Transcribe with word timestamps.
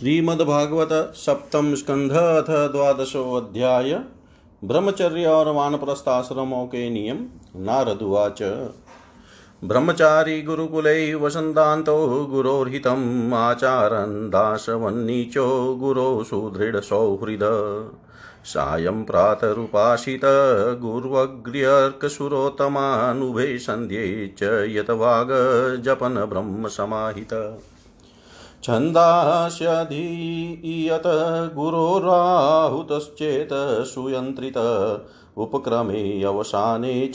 श्रीमद्भागवत 0.00 1.12
सप्तम 1.14 1.74
स्कंध 1.74 2.12
अथ 2.12 2.72
द्वादशो 2.72 3.34
अध्याय 3.34 4.00
ब्रह्मचर्य 4.64 5.26
और 5.26 5.48
वानप्रस्थाश्रमों 5.48 6.66
के 6.66 6.90
नियम 6.90 7.26
नारदुवाच 7.56 8.38
ब्रह्मचारी 9.64 10.42
गुरुकुले 10.42 11.14
वसन्तान्तो 11.14 12.24
गुरोर्हितम्, 12.24 13.34
आचारन् 13.34 14.30
दासवन्नीचो 14.30 15.74
गुरो 15.74 16.24
सुदृढसौहृद 16.24 17.40
सायं 18.44 19.04
प्रातरुपासित 19.04 20.20
गुर्वग्र्यर्कसुरोत्तमानुभे 20.80 23.58
सन्ध्ये 23.58 24.34
च 24.38 24.66
यत 24.68 24.90
वागजपन् 24.90 26.14
ब्रह्मसमाहित 26.14 27.60
छन्दास्यधीयत 28.62 31.02
गुरोराहुतश्चेत 31.56 33.86
सुयन्त्रित 33.86 34.54
उपक्रमे 35.36 36.22
अवसाने 36.22 37.06
च 37.06 37.14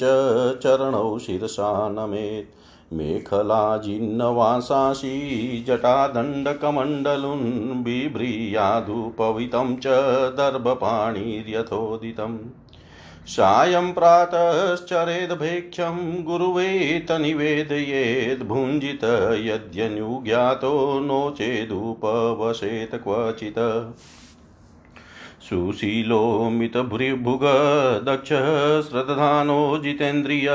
चरणौ 0.57 1.19
शिरसा 1.19 1.89
नमेत्। 1.89 2.55
मेखलाजिन्नवासांसि 2.93 5.65
जटादण्डकमण्डलुन् 5.67 7.83
बिभ्रीयाधुपवितं 7.83 9.75
च 9.75 9.83
दर्भपाणिर्यथोदितम्। 10.33 12.37
सायं 13.27 13.93
प्रातश्चरेद्भेख्यं 13.93 16.25
गुरुवेत 16.25 17.11
निवेदयेद् 17.11 18.43
भुञ्जित 18.43 18.99
यद्यनुज्ञातो 19.43 20.99
नो 20.99 21.31
चेदुपवसेत् 21.31 22.95
क्वचित्। 22.95 23.93
सुशीलोमितभृभुग 25.41 27.41
दक्ष 28.05 28.29
श्रद्धानो 28.89 29.77
जितेन्द्रिय 29.77 30.45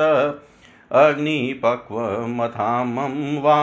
अग्निपक्वमथामं 0.91 3.41
वा 3.41 3.55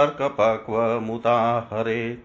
अर्कपक्वमुता 0.00 1.68
हरेत् 1.72 2.18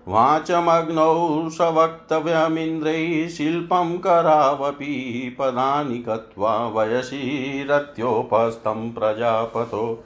वाचमग्नौ 0.09 1.51
सवक्तव्यमिन्द्रैः 1.51 3.29
शिल्पं 3.29 3.99
करावपि 3.99 5.37
पदानि 5.39 5.99
गत्वा 5.99 6.69
वयसि 6.69 7.67
रत्योपस्थं 7.71 8.93
प्रजापतो 8.93 10.05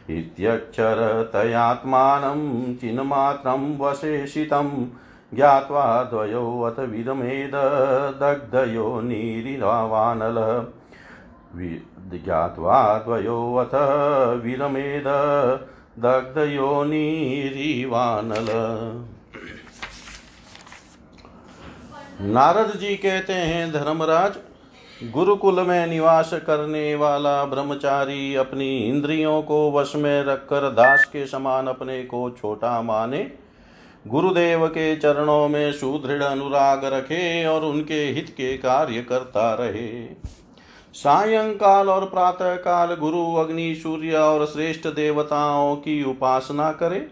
इत्यक्षरतयात्मानं 0.10 2.76
चिन्मात्रं 2.76 3.78
वशेषितं 3.78 4.88
ज्ञात्वा 5.34 6.04
द्वयोऽथ 6.04 6.80
विदमेद 6.80 7.52
दग्धयो 8.22 9.02
निरिवानल 9.02 10.66
ज्ञात्वा 12.14 12.98
द्वयोऽथ 12.98 13.76
विरमेद 14.44 15.04
दग्धयोनिरिवानल 16.00 18.48
नारद 22.22 22.78
जी 22.78 22.96
कहते 22.96 23.34
हैं, 23.34 23.72
धर्मराज 23.72 24.32
गुरुकुल 25.02 25.60
में 25.60 25.88
निवास 25.88 26.30
करने 26.34 26.94
वाला 26.96 27.44
ब्रह्मचारी 27.46 28.36
अपनी 28.36 28.78
इंद्रियों 28.80 29.42
को 29.42 29.72
वश 29.72 29.96
में 29.96 30.24
रखकर 30.24 30.70
दास 30.70 31.06
के 31.06 31.26
समान 31.28 31.68
अपने 31.68 32.02
को 32.04 32.30
छोटा 32.32 32.82
माने, 32.82 33.32
गुरुदेव 34.08 34.66
के 34.68 34.96
चरणों 34.96 35.48
में 35.50 35.72
सुदृढ़ 35.74 36.24
अनुराग 36.24 36.86
रखे 36.86 37.46
और 37.46 37.66
उनके 37.66 38.04
हित 38.06 38.30
के 38.30 38.58
कार्य 38.58 39.02
करता 39.02 39.54
रहे। 39.54 40.04
सायंकाल 40.96 41.90
और 41.90 42.06
प्रातः 42.06 42.56
काल 42.56 42.96
गुरु, 42.96 43.24
अग्नि, 43.36 43.74
सूर्य 43.76 44.16
और 44.16 44.46
श्रेष्ठ 44.46 44.88
देवताओं 44.88 45.76
की 45.76 46.04
उपासना 46.04 46.72
करे 46.72 47.08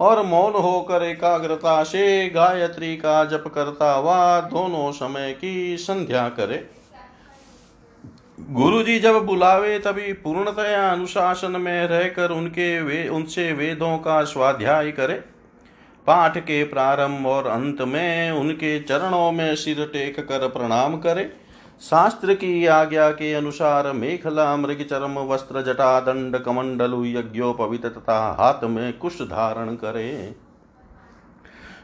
और 0.00 0.22
मौन 0.22 0.52
होकर 0.52 1.02
एकाग्रता 1.02 1.82
से 1.84 2.28
गायत्री 2.28 2.96
का 2.96 3.24
जप 3.24 3.44
करता 3.54 3.92
हुआ 3.92 4.40
दोनों 4.40 4.90
समय 4.92 5.32
की 5.32 5.76
संध्या 5.76 6.28
करे। 6.28 6.79
गुरु 8.48 8.82
जी 8.82 8.98
जब 8.98 9.26
बुलावे 9.26 9.78
तभी 9.78 10.12
पूर्णतया 10.12 10.92
अनुशासन 10.92 11.50
में 11.50 11.86
रहकर 11.86 12.30
उनके 12.30 12.82
वे, 12.82 13.08
उनसे 13.08 13.52
वेदों 13.52 13.98
का 13.98 14.24
स्वाध्याय 14.24 14.90
करे। 14.90 15.14
पाठ 16.06 16.38
के 16.38 16.64
प्रारंभ 16.64 17.26
और 17.26 17.46
अंत 17.46 17.82
में 17.82 18.30
उनके 18.30 18.80
चरणों 18.80 19.32
में 19.32 19.56
सिर 19.56 19.90
टेक 19.92 20.20
कर 20.20 20.48
प्रणाम 20.48 20.96
करे। 20.96 21.32
शास्त्र 21.80 22.34
की 22.34 22.66
आज्ञा 22.66 23.10
के 23.10 23.34
अनुसार 23.34 23.92
मेखला, 23.92 24.56
मृग, 24.56 24.82
चरम, 24.82 25.18
वस्त्र 25.18 25.62
जटा 25.62 26.00
दंड 26.00 26.36
कमंडलु, 26.36 27.04
यज्ञोपवित 27.04 27.86
तथा 27.86 28.36
हाथ 28.40 28.64
में 28.64 28.98
कुश 28.98 29.22
धारण 29.22 29.74
करे। 29.74 30.34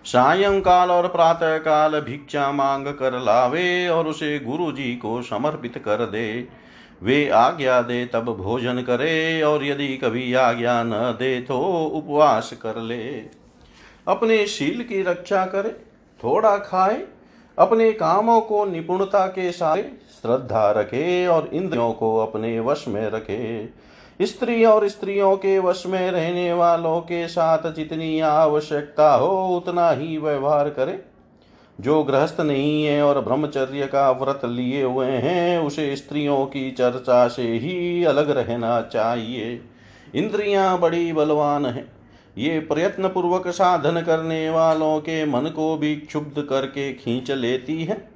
सायंकाल 0.06 0.90
और 0.90 1.08
प्रातः 1.08 1.58
काल 1.58 2.00
भिक्षा 2.00 2.52
मांग 2.52 2.86
कर 2.86 3.18
लावे 3.18 3.88
और 3.88 4.06
उसे 4.06 4.38
गुरु 4.38 4.72
जी 4.72 4.96
को 4.96 5.22
समर्पित 5.22 5.78
कर 5.78 6.06
दे। 6.06 6.48
वे 7.02 7.28
आज्ञा 7.28 7.80
दे, 7.82 8.06
तब 8.06 8.36
भोजन 8.36 8.80
करे 8.82 9.42
और 9.42 9.64
यदि 9.64 9.96
कभी 9.96 10.34
आज्ञा 10.34 10.82
न 10.82 11.16
दे 11.18 11.40
तो 11.40 11.58
उपवास 11.86 12.52
कर 12.62 12.76
ले। 12.76 13.02
अपने 14.08 14.46
शील 14.46 14.82
की 14.82 15.02
रक्षा 15.02 15.46
करे, 15.46 15.70
थोड़ा 16.24 16.56
खाए, 16.56 17.06
अपने 17.58 17.92
कामों 17.92 18.40
को 18.40 18.64
निपुणता 18.64 19.26
के 19.26 19.52
साथ, 19.52 19.76
श्रद्धा 20.22 20.70
रखे 20.70 21.26
और 21.26 21.50
इंद्रियों 21.52 21.92
को 21.92 22.16
अपने 22.16 22.60
वश 22.60 22.84
में 22.88 23.10
रखे। 23.10 23.68
स्त्री 24.22 24.64
और 24.64 24.88
स्त्रियों 24.88 25.36
के 25.36 25.58
वश 25.58 25.86
में 25.86 26.10
रहने 26.10 26.52
वालों 26.52 27.00
के 27.00 27.28
साथ 27.28 27.72
जितनी 27.72 28.20
आवश्यकता 28.20 29.14
हो, 29.14 29.56
उतना 29.56 29.90
ही 29.90 30.18
व्यवहार 30.18 30.68
करे। 30.68 31.04
जो 31.80 32.04
गृहस्थ 32.04 32.40
नहीं 32.40 32.84
है 32.84 33.02
और 33.02 33.20
ब्रह्मचर्य 33.20 33.86
का 33.86 34.10
व्रत 34.10 34.40
लिए 34.44 34.82
हुए 34.82 35.06
हैं, 35.06 35.58
उसे 35.58 35.96
स्त्रियों 35.96 36.46
की 36.46 36.70
चर्चा 36.70 37.28
से 37.28 37.42
ही 37.42 38.04
अलग 38.04 38.30
रहना 38.30 38.80
चाहिए। 38.80 39.60
इंद्रियाँ 40.14 40.78
बड़ी 40.78 41.12
बलवान 41.12 41.66
है। 41.66 41.88
ये 42.38 42.60
प्रयत्न 42.60 43.08
पूर्वक 43.08 43.48
साधन 43.48 44.00
करने 44.00 44.50
वालों 44.50 45.00
के 45.00 45.24
मन 45.24 45.40
को 45.40 45.76
भी 45.76 45.96
क्षुब्ध 45.96 46.42
करके 46.42 46.92
खींच 46.92 47.30
लेती 47.30 47.84
है। 47.84 48.15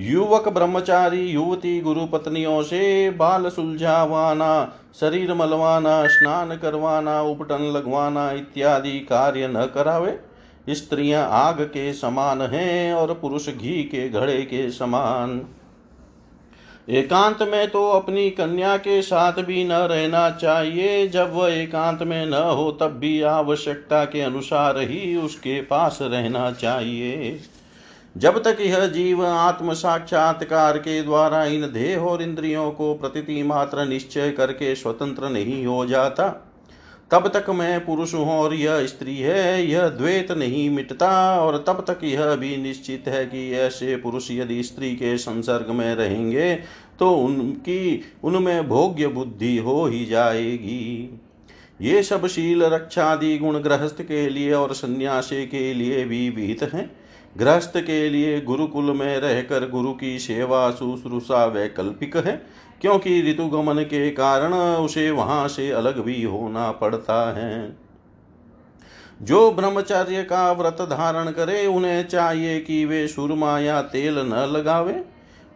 युवक 0.00 0.48
ब्रह्मचारी, 0.48 1.26
युवती 1.26 1.80
गुरु 1.80 2.06
पत्नियों 2.06 2.62
से 2.62 3.10
बाल 3.10 3.48
सुलझावाना, 3.48 4.78
शरीर 5.00 5.34
मलवाना, 5.34 6.06
स्नान 6.06 6.56
करवाना, 6.56 7.22
उपटन 7.22 7.62
लगवाना 7.62 8.30
इत्यादि 8.32 9.00
कार्य 9.00 9.48
न 9.48 9.64
करावे। 9.74 10.18
स्त्रियाँ 10.70 11.28
आग 11.30 11.60
के 11.60 11.92
समान 11.92 12.42
हैं 12.42 12.94
और 12.94 13.14
पुरुष 13.14 13.48
घी 13.48 13.82
के 13.82 14.08
घड़े 14.08 14.42
के 14.42 14.70
समान। 14.70 15.42
एकांत 16.88 17.42
में 17.42 17.70
तो 17.70 17.90
अपनी 17.90 18.30
कन्या 18.30 18.76
के 18.76 19.02
साथ 19.02 19.32
भी 19.32 19.64
न 19.64 19.72
रहना 19.72 20.30
चाहिए। 20.30 21.08
जब 21.08 21.34
वह 21.34 21.52
एकांत 21.52 22.02
में 22.02 22.26
न 22.26 22.34
हो, 22.34 22.70
तब 22.72 22.86
भी 22.86 23.22
आवश्यकता 23.22 24.04
के 24.04 24.20
अनुसार 24.20 24.78
ही 24.78 25.16
उसके 25.16 25.60
पास 25.60 25.98
रहना 26.02 26.50
चाहिए। 26.52 27.40
जब 28.14 28.42
तक 28.44 28.60
यह 28.60 28.86
जीव 28.86 29.24
आत्म 29.26 29.72
साक्षात्कार 29.72 30.78
के 30.78 31.02
द्वारा 31.02 31.44
इन 31.44 31.62
देह 31.72 31.98
और 32.00 32.22
इंद्रियों 32.22 32.70
को 32.70 32.92
प्रतिति 32.94 33.42
मात्र 33.42 33.84
निश्चय 33.86 34.30
करके 34.30 34.74
स्वतंत्र 34.74 35.28
नहीं 35.28 35.64
हो 35.66 35.84
जाता, 35.86 36.28
तब 37.10 37.28
तक 37.28 37.50
मैं 37.50 37.84
पुरुष 37.86 38.14
हूँ 38.14 38.28
और 38.30 38.54
यह 38.54 38.86
स्त्री 38.86 39.16
है, 39.16 39.66
यह 39.66 39.88
द्वैत 39.88 40.32
नहीं 40.32 40.68
मिटता, 40.70 41.40
और 41.40 41.64
तब 41.66 41.84
तक 41.88 42.04
यह 42.04 42.34
भी 42.34 42.56
निश्चित 42.56 43.08
है 43.08 43.24
कि 43.26 43.50
ऐसे 43.52 43.96
पुरुष 43.96 44.30
यदि 44.30 44.62
स्त्री 44.62 44.94
के 44.96 45.16
संसर्ग 45.18 45.70
में 45.70 45.94
रहेंगे 45.94 46.54
तो 46.98 47.10
उनकी, 47.14 48.02
उनमें 48.24 48.68
भोग्य 48.68 49.08
बुद्धि 49.08 49.56
हो 49.56 49.84
ही 49.86 50.04
जाएगी। 50.06 51.20
ये 51.80 52.02
सब 52.02 52.26
शील 52.26 52.62
रक्षादि 52.64 53.36
गुण 53.38 53.58
गृहस्थ 53.58 54.02
के 54.02 54.28
लिए 54.28 54.52
और 54.52 54.72
सन्यासी 54.74 55.46
के 55.46 55.72
लिए 55.74 56.04
भी 56.04 56.28
विहित 56.30 56.62
हैं। 56.74 56.90
गृहस्थ 57.40 57.72
के 57.76 58.08
लिए 58.10 58.40
गुरुकुल 58.40 58.84
में 58.84 59.18
रहकर 59.18 59.68
गुरु 59.68 59.92
की 59.92 60.18
सेवा 60.18 60.70
शुश्रूषा 60.70 61.44
वैकल्पिक 61.46 62.16
है, 62.16 62.32
क्योंकि 62.80 63.20
ऋतुगमन 63.22 63.82
के 63.82 64.10
कारण 64.10 64.54
उसे 64.54 65.10
वहाँ 65.10 65.48
से 65.48 65.70
अलग 65.70 66.00
भी 66.00 66.22
होना 66.22 66.70
पड़ता 66.72 67.32
है। 67.32 67.76
जो 69.22 69.50
ब्रह्मचर्य 69.50 70.22
का 70.22 70.52
व्रत 70.52 70.76
धारण 70.82 71.30
करे, 71.30 71.66
उन्हें 71.66 72.08
चाहिए 72.08 72.58
कि 72.60 72.84
वे 72.84 73.06
सुरमा 73.08 73.58
या 73.58 73.80
तेल 73.82 74.18
न 74.18 74.48
लगावे, 74.52 75.04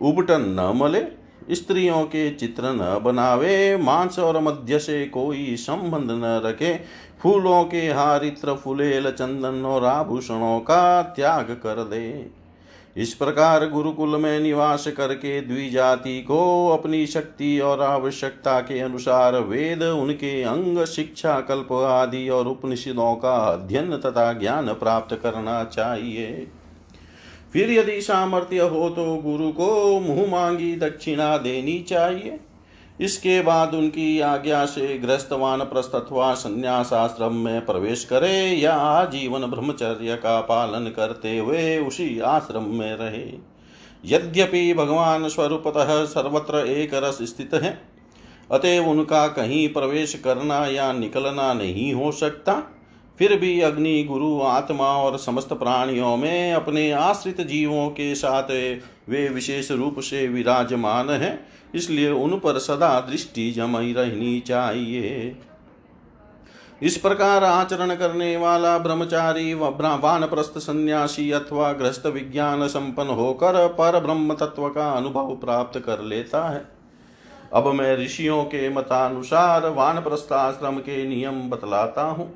उबटन 0.00 0.40
न 0.40 0.72
मले 0.76 1.21
स्त्रियों 1.50 2.04
के 2.04 2.34
चित्र 2.34 2.62
न 2.64 3.00
बनावे, 3.04 3.76
मांस 3.76 4.18
और 4.18 4.40
मध्य 4.40 4.78
से 4.78 5.06
कोई 5.06 5.56
संबंध 5.56 6.10
न 6.10 6.42
रखे। 6.44 6.80
फूलों 7.22 7.64
के 7.64 7.80
हारित्र 7.80 8.54
फुलेल 8.54 9.10
चंदन 9.10 9.66
और 9.66 9.84
आभूषणों 9.84 10.60
का 10.60 11.02
त्याग 11.02 11.44
कर 11.44 11.84
दे। 11.84 12.30
इस 12.96 13.14
प्रकार 13.14 13.68
गुरुकुल 13.68 14.08
में 14.08 14.40
निवास 14.40 14.86
करके 14.86 15.40
द्विजाति 15.40 16.22
को 16.22 16.68
अपनी 16.68 17.06
शक्ति 17.06 17.60
और 17.60 17.80
आवश्यकता 17.80 18.60
के 18.60 18.80
अनुसार 18.80 19.38
वेद, 19.38 19.82
उनके 19.82 20.42
अंग, 20.42 20.84
शिक्षा, 20.84 21.40
कल्प 21.40 21.72
आदि 21.72 22.28
और 22.28 22.48
उपनिषदों 22.48 23.14
का 23.14 23.34
अध्ययन 23.34 23.96
तथा 23.96 24.32
ज्ञान 24.32 24.68
प्राप्त 24.68 25.20
करना 25.22 25.64
चाहिए। 25.64 26.46
फिर 27.52 27.70
यदि 27.70 28.00
सामर्थ्य 28.02 28.58
हो 28.60 28.88
तो 28.90 29.04
गुरु 29.16 29.50
को 29.52 30.00
मुँह 30.00 30.30
मांगी 30.30 30.74
दक्षिणा 30.76 31.36
देनी 31.38 31.78
चाहिए। 31.80 32.38
इसके 33.00 33.40
बाद 33.42 33.74
उनकी 33.74 34.20
आज्ञा 34.20 34.64
से 34.66 34.98
ग्रस्तवान 34.98 35.60
प्रस्थ 35.60 35.94
अथवा 35.94 36.32
संन्यास 36.34 36.92
आश्रम 36.92 37.34
में 37.34 37.64
प्रवेश 37.66 38.04
करे 38.04 38.34
या 38.50 38.74
आजीवन 38.74 39.46
ब्रह्मचर्य 39.46 40.16
का 40.16 40.40
पालन 40.40 40.90
करते 40.90 41.36
हुए 41.38 41.78
उसी 41.78 42.18
आश्रम 42.20 42.68
में 42.70 42.94
रहे। 42.96 43.26
यद्यपि 44.04 44.72
भगवान 44.74 45.28
स्वरूपतः 45.28 46.04
सर्वत्र 46.04 46.66
एक 46.68 46.94
रस 46.94 47.18
स्थित 47.22 47.54
है, 47.54 47.78
अतएव 48.50 48.88
उनका 48.88 49.26
कहीं 49.28 49.68
प्रवेश 49.68 50.14
करना 50.14 50.66
या 50.66 50.92
निकलना 50.92 51.52
नहीं 51.54 51.92
हो 51.94 52.12
सकता। 52.12 52.62
फिर 53.22 53.34
भी 53.36 53.60
अग्नि, 53.60 54.02
गुरु, 54.04 54.40
आत्मा 54.42 54.86
और 54.98 55.16
समस्त 55.18 55.52
प्राणियों 55.52 56.16
में 56.16 56.52
अपने 56.52 56.90
आश्रित 56.92 57.40
जीवों 57.40 57.88
के 57.90 58.14
साथ 58.14 58.50
वे 59.08 59.28
विशेष 59.28 59.70
रूप 59.70 60.00
से 60.00 60.26
विराजमान 60.28 61.10
है, 61.10 61.38
इसलिए 61.74 62.10
उन 62.10 62.38
पर 62.38 62.58
सदा 62.58 62.88
दृष्टि 63.00 63.50
जमी 63.50 63.92
रहनी 63.92 64.40
चाहिए। 64.40 65.36
इस 66.82 66.96
प्रकार 66.96 67.44
आचरण 67.44 67.94
करने 67.94 68.36
वाला 68.36 68.76
ब्रह्मचारी 68.78 69.54
वानप्रस्थ 69.54 70.58
सन्यासी 70.58 71.30
अथवा 71.30 71.72
ग्रस्त 71.72 72.06
विज्ञान 72.08 72.66
संपन्न 72.68 73.10
होकर 73.14 73.66
पर 73.68 74.00
ब्रह्म 74.00 74.34
तत्व 74.34 74.68
का 74.68 74.90
अनुभव 74.90 75.34
प्राप्त 75.36 75.78
कर 75.78 76.02
लेता 76.02 76.48
है। 76.50 76.64
अब 77.52 77.72
मैं 77.72 77.96
ऋषियों 77.96 78.44
के 78.44 78.68
मतानुसार 78.68 79.68
वानप्रस्थाश्रम 79.70 80.78
के 80.78 81.06
नियम 81.08 81.50
बतलाता 81.50 82.02
हूँ। 82.02 82.32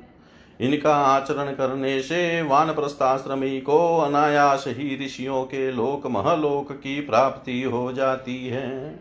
इनका 0.59 0.95
आचरण 0.95 1.51
करने 1.51 1.99
से 2.01 2.41
वानप्रस्थाश्रमी 2.41 3.59
को 3.61 3.97
अनायास 3.97 4.63
ही 4.67 5.05
ऋषियों 5.05 5.43
के 5.43 5.71
लोक 5.71 6.07
महलोक 6.07 6.71
की 6.73 6.99
प्राप्ति 7.01 7.61
हो 7.63 7.91
जाती 7.93 8.47
है। 8.47 8.99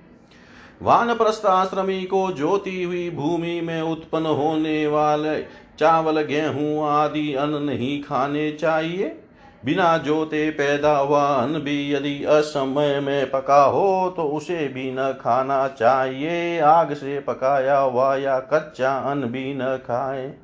वानप्रस्थाश्रमी 0.82 2.02
को 2.04 2.30
ज्योति 2.32 2.82
हुई 2.82 3.08
भूमि 3.10 3.60
में 3.60 3.80
उत्पन्न 3.82 4.26
होने 4.26 4.86
वाले 4.86 5.40
चावल, 5.78 6.22
गेहूँ 6.22 6.88
आदि 6.88 7.32
अन्न 7.34 7.62
नहीं 7.62 8.02
खाने 8.02 8.50
चाहिए। 8.52 9.16
बिना 9.64 9.96
जोते 9.98 10.50
पैदा 10.50 10.96
हुआ 10.96 11.22
अन्न 11.26 11.58
भी 11.58 11.94
यदि 11.94 12.24
असमय 12.24 13.00
में 13.00 13.30
पका 13.30 13.62
हो 13.64 14.14
तो 14.16 14.22
उसे 14.22 14.68
भी 14.68 14.90
न 14.92 15.12
खाना 15.20 15.66
चाहिए। 15.68 16.60
आग 16.60 16.92
से 16.94 17.18
पकाया 17.20 17.78
हुआ 17.78 18.16
या 18.16 18.38
कच्चा 18.52 18.96
अन्न 19.10 19.26
भी 19.26 19.54
न 19.54 19.76
खाए। 19.76 20.34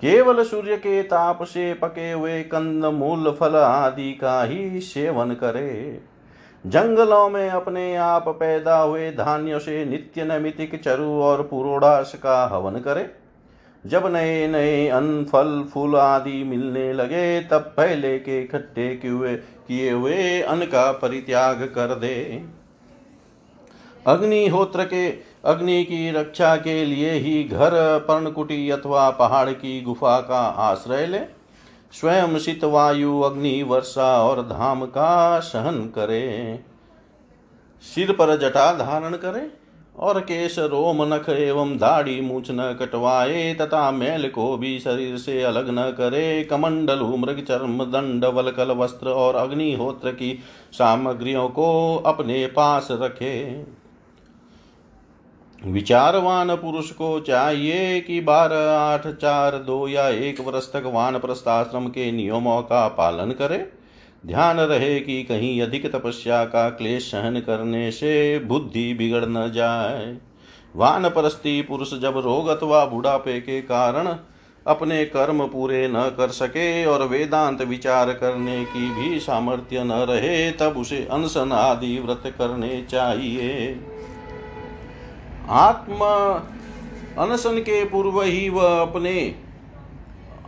केवल 0.00 0.42
सूर्य 0.44 0.76
के 0.76 1.02
ताप 1.02 1.42
से 1.42 1.72
पके 1.74 2.10
हुए 2.12 2.42
कंद 2.42 2.84
मूल 2.84 3.30
फल 3.40 3.56
आदि 3.56 4.12
का 4.12 4.42
ही 4.42 4.80
सेवन 4.80 5.30
करे। 5.30 6.00
जंगलों 6.66 7.28
में 7.30 7.48
अपने 7.50 7.94
आप 7.96 8.28
पैदा 8.28 8.78
हुए 8.78 9.10
धान्य 9.10 9.58
से 9.58 9.84
नित्य 9.84 10.24
नैमितिक 10.24 10.82
चरु 10.82 11.10
और 11.22 11.42
पुरोडास 11.42 12.14
का 12.22 12.44
हवन 12.46 12.78
करे। 12.80 13.10
जब 13.86 14.06
नए 14.06 14.46
नए 14.48 14.88
अन्न, 14.88 15.24
फल, 15.24 15.64
फूल 15.74 15.96
आदि 15.96 16.42
मिलने 16.44 16.92
लगे, 16.92 17.40
तब 17.40 17.74
पहले 17.76 18.18
के 18.18 18.40
इकट्ठे 18.42 18.88
किए 19.04 19.90
हुए 19.90 20.40
अन्न 20.42 20.64
का 20.64 20.92
परित्याग 20.92 21.62
कर 21.74 21.94
दे। 21.94 22.44
अग्निहोत्र 24.06 24.84
के 24.84 25.10
अग्नि 25.44 25.84
की 25.84 26.10
रक्षा 26.10 26.56
के 26.56 26.84
लिए 26.84 27.10
ही 27.10 27.44
घर 27.44 27.70
पर्णकुटी 27.98 28.70
अथवा 28.70 29.10
पहाड़ 29.10 29.50
की 29.50 29.80
गुफा 29.80 30.20
का 30.20 30.40
आश्रय 30.40 31.06
ले। 31.06 31.20
स्वयं 31.92 32.38
शीत 32.38 32.64
वायु, 32.64 33.20
अग्नि, 33.20 33.62
वर्षा 33.62 34.22
और 34.22 34.42
धाम 34.42 34.84
का 34.86 35.38
सहन 35.40 35.80
करे। 35.94 36.60
सिर 37.82 38.12
पर 38.12 38.36
जटा 38.38 38.72
धारण 38.72 39.16
करे 39.16 39.50
और 39.98 40.20
केश, 40.20 40.58
रोम, 40.58 41.14
नख 41.14 41.28
एवं 41.28 41.76
दाढ़ी 41.76 42.20
मूछ 42.20 42.48
न 42.50 42.76
कटवाए 42.80 43.54
तथा 43.54 43.90
मैल 43.90 44.28
को 44.28 44.56
भी 44.56 44.78
शरीर 44.78 45.16
से 45.16 45.42
अलग 45.42 45.68
न 45.70 45.90
करे। 45.90 46.44
कमंडलु 46.44 47.16
मृग 47.16 47.44
चर्म 47.44 47.84
दंड, 47.84 48.24
वलकल, 48.24 48.70
वस्त्र 48.70 49.08
और 49.08 49.34
अग्निहोत्र 49.34 50.10
की 50.10 50.38
सामग्रियों 50.72 51.48
को 51.48 51.96
अपने 52.06 52.46
पास 52.46 52.88
रखे। 52.90 53.77
विचारवान 55.66 56.54
पुरुष 56.56 56.90
को 56.90 57.20
चाहिए 57.20 58.00
कि 58.00 58.20
बारह, 58.20 58.70
आठ, 58.70 59.06
चार, 59.06 59.56
दो 59.58 59.88
या 59.88 60.08
एक 60.08 60.40
वर्ष 60.40 60.72
तक 60.72 60.82
वान 60.86 61.18
प्रस्थाश्रम 61.18 61.86
के 61.86 62.12
नियमों 62.12 62.62
का 62.62 62.88
पालन 62.88 63.30
करे। 63.30 63.72
ध्यान 64.26 64.60
रहे 64.60 65.00
कि 65.00 65.22
कहीं 65.22 65.62
अधिक 65.62 65.92
तपस्या 65.92 66.44
का 66.44 66.70
क्लेश 66.70 67.10
सहन 67.10 67.40
करने 67.40 67.90
से 67.90 68.38
बुद्धि 68.38 68.94
बिगड़ 68.94 69.24
न 69.24 69.50
जाए। 69.52 70.16
वान 70.76 71.08
परस्ती 71.08 71.62
पुरुष 71.62 71.94
जब 71.94 72.18
रोग 72.18 72.48
अथवा 72.48 72.84
बुढ़ापे 72.84 73.40
के 73.40 73.60
कारण 73.62 74.16
अपने 74.66 75.04
कर्म 75.04 75.46
पूरे 75.46 75.88
न 75.88 76.14
कर 76.16 76.28
सके 76.28 76.84
और 76.84 77.02
वेदांत 77.02 77.62
विचार 77.62 78.12
करने 78.12 78.64
की 78.64 78.90
भी 78.90 79.18
सामर्थ्य 79.20 79.84
न 79.84 79.92
रहे, 79.92 80.50
तब 80.50 80.76
उसे 80.76 81.06
अनशन 81.10 81.52
आदि 81.52 81.98
व्रत 81.98 82.22
करने 82.38 82.86
चाहिए। 82.90 83.80
आत्मा 85.50 86.14
अनशन 87.18 87.58
के 87.58 87.84
पूर्व 87.84 88.22
ही 88.22 88.48
वह 88.48 88.80
अपने 88.80 89.34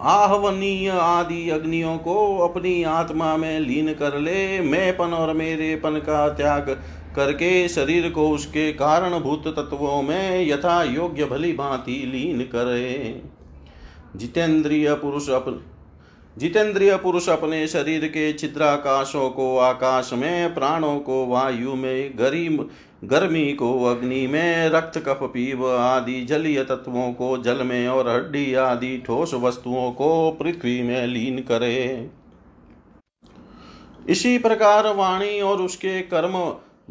आहवनीय 0.01 0.91
आदि 0.91 1.51
अग्नियों 1.51 1.97
को 1.99 2.39
अपनी 2.39 2.83
आत्मा 2.83 3.37
में 3.37 3.61
लीन 3.61 3.93
कर 3.95 4.19
ले, 4.19 4.61
मैंपन 4.61 5.15
और 5.15 5.33
मेरेपन 5.35 5.91
का 5.91 6.29
त्याग 6.29 6.71
करके 7.17 7.69
शरीर 7.69 8.11
को 8.11 8.29
उसके 8.31 8.73
कारणभूत 8.73 9.49
तत्वों 9.49 10.03
में 10.03 10.47
यथा 10.49 10.83
योग्य 10.83 11.25
भली 11.25 11.53
भांति 11.53 11.93
लीन 11.93 12.41
करे। 12.41 13.23
जितेंद्रिय 14.17 14.95
पुरुष 14.95 15.29
अपन 15.29 15.61
जितेंद्रिय 16.39 16.97
पुरुष 16.97 17.29
अपने 17.29 17.67
शरीर 17.67 18.07
के 18.07 18.33
छिद्राकाशों 18.33 19.31
को 19.31 19.59
आकाश 19.59 20.11
में, 20.13 20.55
प्राणों 20.55 20.99
को 20.99 21.27
वायु 21.27 21.75
में, 21.75 22.11
गरीब 22.19 22.71
गर्मी 23.05 23.53
को 23.53 23.85
अग्नि 23.85 24.27
में 24.27 24.69
रक्त 24.69 24.99
कफ 24.99 25.19
पीव 25.23 25.67
आदि 25.77 26.21
जलीय 26.25 26.65
तत्वों 26.65 27.13
को 27.13 27.39
जल 27.39 27.63
में 27.63 27.89
और 27.89 28.09
हड्डी 28.09 28.55
आदि 28.55 29.03
ठोस 29.07 29.35
वस्तुओं 29.35 29.93
को 29.93 30.31
पृथ्वी 30.31 30.83
में 30.83 31.07
लीन 31.07 31.39
करे। 31.39 32.11
इसी 34.09 34.39
प्रकार 34.39 34.95
वाणी 34.95 35.41
और 35.41 35.63
उसके 35.63 36.01
कर्म, 36.01 36.39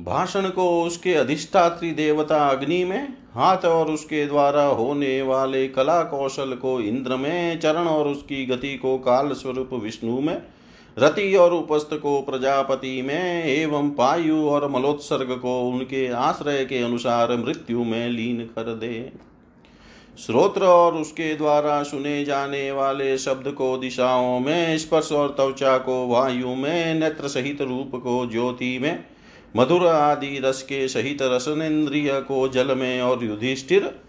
भाषण 0.04 0.50
को 0.50 0.84
उसके 0.84 1.14
अधिष्ठात्री 1.14 1.92
देवता 1.92 2.48
अग्नि 2.48 2.84
में, 2.84 3.14
हाथ 3.34 3.66
और 3.66 3.92
उसके 3.92 4.26
द्वारा 4.26 4.64
होने 4.64 5.22
वाले 5.22 5.68
कला 5.68 6.04
कौशल 6.04 6.54
को 6.54 6.80
इंद्र 6.82 7.16
में, 7.16 7.60
चरण 7.60 7.88
और 7.88 8.08
उसकी 8.08 8.46
गति 8.46 8.76
को 8.78 8.98
काल 8.98 9.34
स्वरूप 9.34 9.70
विष्णु 9.74 10.20
में 10.22 10.42
रति 10.98 11.36
और 11.36 11.54
उपस्थ 11.54 11.94
को 11.94 12.22
प्रजापति 12.22 13.02
में 13.02 13.44
एवं 13.44 13.90
पायु 13.90 14.48
और 14.48 14.70
मलोत्सर्ग 14.70 15.32
को 15.32 15.62
उनके 15.62 16.08
आश्रय 16.08 16.66
के 16.66 16.78
अनुसार 16.78 17.38
मृत्यु 17.38 17.84
में 17.84 18.10
लीन 18.10 18.38
कर 18.38 18.76
दे। 18.76 19.12
श्रोत्र 20.26 20.64
और 20.64 20.96
उसके 20.96 21.36
द्वारा 21.36 21.84
सुने 21.84 22.26
जाने 22.26 22.72
वाले 22.72 23.18
शब्द 23.18 23.48
को 23.48 23.78
दिशाओं 23.78 24.40
में, 24.40 24.78
स्पर्श 24.78 25.12
और 25.12 25.30
त्वचा 25.30 25.78
को 25.78 26.08
वायु 26.08 26.56
में, 26.56 26.94
नेत्र 26.96 27.28
सहित 27.28 27.62
रूप 27.62 27.92
को 27.96 28.30
ज्योति 28.32 28.80
में, 28.80 29.06
मधुर 29.56 29.88
आदि 29.88 30.40
रस 30.40 30.62
के 30.62 30.88
सहित 30.88 31.22
रसनेन्द्रिय 31.22 32.22
को 32.22 32.48
जल 32.48 32.76
में 32.76 33.02
और 33.02 33.24
युधिष्ठिर 33.24 34.00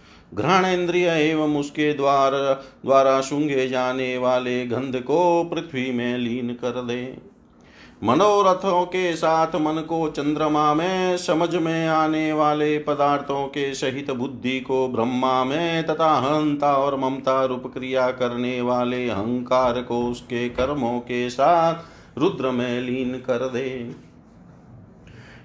इंद्रिय 0.67 1.09
एवं 1.09 1.57
उसके 1.57 1.93
द्वार, 1.95 2.33
द्वारा 2.85 3.21
सूंघे 3.21 3.69
जाने 3.69 4.19
वाले 4.19 4.67
गंध 4.67 4.97
को 4.97 5.45
पृथ्वी 5.45 5.91
में 5.93 6.19
लीन 6.19 6.49
कर 6.49 6.83
दे। 6.83 7.31
मनोरथों 8.05 8.85
के 8.87 9.17
साथ 9.17 9.55
मन 9.55 9.81
को 9.89 10.09
चंद्रमा 10.09 10.75
में, 10.75 11.17
समझ 11.17 11.55
में 11.55 11.89
आने 11.89 12.33
वाले 12.33 12.79
पदार्थों 12.79 13.47
के 13.47 13.75
सहित 13.75 14.11
बुद्धि 14.11 14.61
को 14.61 14.89
ब्रह्मा 14.89 15.45
में 15.45 15.87
तथा 15.87 16.15
हंता 16.15 16.73
और 16.77 16.97
ममता 16.97 17.45
रूप 17.45 17.67
क्रिया 17.67 18.11
करने 18.11 18.61
वाले 18.61 19.09
अहंकार 19.09 19.83
को 19.83 20.07
उसके 20.07 20.49
कर्मों 20.49 21.01
के 21.01 21.31
साथ 21.31 21.75
रुद्र 22.19 22.51
में 22.51 22.81
लीन 22.81 23.15
कर 23.15 23.49
दे। 23.49 23.95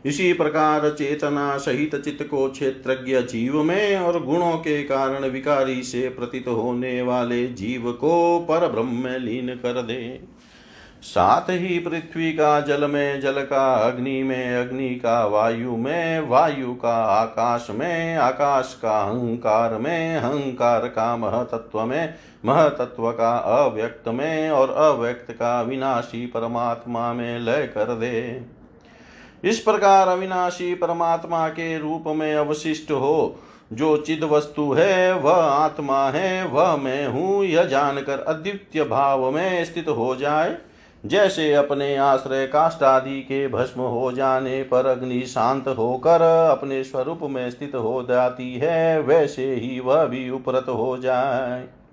इसी 0.05 0.33
प्रकार 0.33 0.89
चेतना 0.89 1.57
सहित 1.57 1.95
चित्त 1.95 2.27
को 2.27 2.49
क्षेत्रज्ञ 2.49 3.21
जीव 3.21 3.63
में 3.63 3.97
और 3.97 4.23
गुणों 4.23 4.57
के 4.57 4.83
कारण 4.83 5.29
विकारी 5.29 5.83
से 5.83 6.09
प्रतीत 6.09 6.47
होने 6.47 7.01
वाले 7.01 7.47
जीव 7.47 7.91
को 7.91 8.39
पर 8.39 8.67
ब्रह्म 8.67 9.07
लीन 9.07 9.49
कर 9.49 9.81
दे। 9.81 10.19
साथ 11.01 11.49
ही 11.49 11.79
पृथ्वी 11.79 12.31
का 12.31 12.59
जल 12.61 12.91
में, 12.91 13.21
जल 13.21 13.41
का 13.41 13.73
अग्नि 13.73 14.23
में, 14.23 14.55
अग्नि 14.55 14.89
का 14.89 15.25
वायु 15.25 15.77
में, 15.77 16.19
वायु 16.19 16.73
का 16.73 16.95
आकाश 17.03 17.67
में, 17.71 18.15
आकाश 18.15 18.79
का 18.81 19.01
अहंकार 19.01 19.77
में, 19.77 20.17
अहंकार 20.17 20.87
का 20.87 21.17
महतत्व 21.17 21.85
में, 21.85 22.13
महतत्व 22.45 23.11
का 23.11 23.37
अव्यक्त 23.37 24.07
में 24.07 24.49
और 24.49 24.69
अव्यक्त 24.69 25.31
का 25.31 25.61
विनाशी 25.61 26.25
परमात्मा 26.25 27.13
में 27.13 27.39
लय 27.39 27.67
कर 27.67 27.95
दे। 27.95 28.54
इस 29.45 29.59
प्रकार 29.59 30.07
अविनाशी 30.07 30.75
परमात्मा 30.75 31.49
के 31.49 31.79
रूप 31.79 32.03
में 32.07 32.35
अवशिष्ट 32.35 32.91
हो। 32.91 33.39
जो 33.73 33.97
चिद 33.97 34.23
वस्तु 34.23 34.73
है, 34.73 35.13
वह 35.13 35.33
आत्मा 35.33 36.09
है, 36.09 36.45
वह 36.45 36.75
मैं 36.75 37.07
हूँ। 37.07 37.45
यह 37.45 37.63
जानकर 37.63 38.19
अद्वितीय 38.19 38.83
भाव 38.83 39.31
में 39.31 39.65
स्थित 39.65 39.89
हो 39.89 40.15
जाए। 40.15 40.57
जैसे 41.05 41.53
अपने 41.53 41.95
आश्रय 41.95 42.47
काष्ट 42.47 42.83
आदि 42.83 43.21
के 43.21 43.47
भस्म 43.47 43.81
हो 43.81 44.11
जाने 44.11 44.63
पर 44.63 44.85
अग्नि 44.85 45.21
शांत 45.21 45.67
होकर 45.67 46.21
अपने 46.51 46.83
स्वरूप 46.83 47.19
में 47.23 47.51
स्थित 47.51 47.75
हो 47.75 48.05
जाती 48.09 48.55
है, 48.55 49.01
वैसे 49.01 49.53
ही 49.53 49.79
वह 49.79 50.05
भी 50.05 50.29
उपरत 50.29 50.65
हो 50.69 50.97
जाए। 50.97 51.84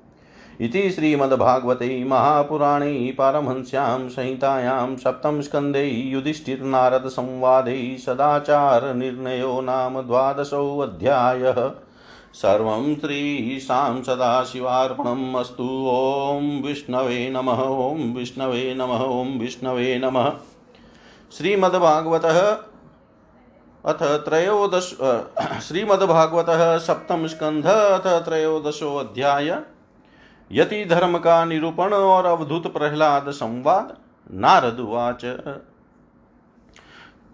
इति 0.63 0.91
श्रीमद्भागवते 0.91 2.05
महापुराणे 2.05 3.15
पारमहंस्यां 3.19 4.09
संहितायां 4.09 4.97
सप्तमस्कन्धे 4.97 5.85
युधिष्ठिरनारदसंवादे 5.85 7.99
सदाचारनिर्णयो 7.99 9.61
नाम 9.61 10.03
द्वादशोऽध्यायः 10.03 11.71
सर्वं 12.35 12.95
श्रीशां 12.95 14.03
सदाशिवार्पणम् 14.03 15.37
अस्तु। 15.37 15.87
ॐ 15.89 16.63
विष्णवे 16.63 17.31
नमः, 17.31 17.81
ॐ 17.81 18.17
विष्णवे 18.17 18.75
नमः, 18.75 19.17
ॐ 19.17 19.39
विष्णवे 19.39 19.99
नमः। 19.99 20.33
श्रीमद्भागवतः 21.39 22.57
अथ 23.85 24.25
त्रयोदश 24.25 24.97
श्रीमद्भागवतः 25.69 26.79
सप्तम 26.79 27.27
स्कंध 27.27 27.67
अथ 27.67 28.25
त्रयोदशो 28.25 28.97
अध्याय। 28.97 29.63
यति 30.53 30.85
धर्म 30.85 31.19
का 31.19 31.45
निरूपण 31.45 31.93
और 31.93 32.27
अवधूत 32.27 32.73
प्रहलाद 32.73 33.31
संवाद। 33.31 33.97
नारद 34.35 34.81
उवाच। 34.81 35.21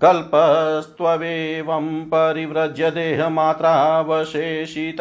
कल्पस्त्ववेवं 0.03 2.05
परिव्रज्य 2.05 2.91
देहमात्रावशेषित। 2.91 4.97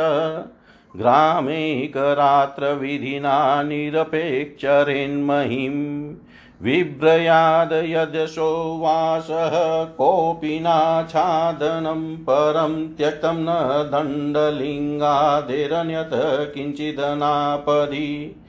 ग्रामेकरात्रविधिना 0.98 3.64
निरपेक्षरेन्महीं 3.64 5.70
बिभ्रयाद 6.64 7.74
यदशो 7.74 8.80
वासः 8.82 9.84
कोऽपि 9.84 10.60
नाच्छादनं 10.60 12.18
परं 12.18 12.88
त्यक्तं 12.88 13.36
न 13.40 13.90
दण्डलिङ्गादेरन्यत् 13.92 16.54
किञ्चिदनापदि। 16.54 18.42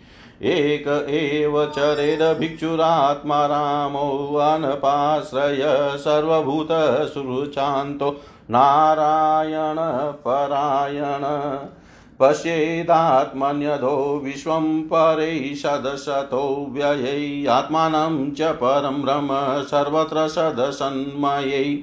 एक 0.42 1.06
एव 1.10 1.66
चरेद 1.66 2.38
भिक्षुरात्मा 2.38 3.46
रामो 3.46 4.36
अनपाश्रय 4.36 5.94
सर्वभूतसुरुचान्तो 5.98 8.20
नारायणपरायण 8.50 11.22
पश्येदात्मन्यधो 12.20 14.20
विश्वं 14.24 14.82
परै 14.82 15.54
सदशतो 15.54 16.66
व्ययै, 16.70 17.46
आत्मानं 17.46 18.30
च 18.30 18.42
परं 18.42 19.02
ब्रह्म 19.02 19.62
सर्वत्र 19.62 20.28
सदसन्मयै। 20.28 21.82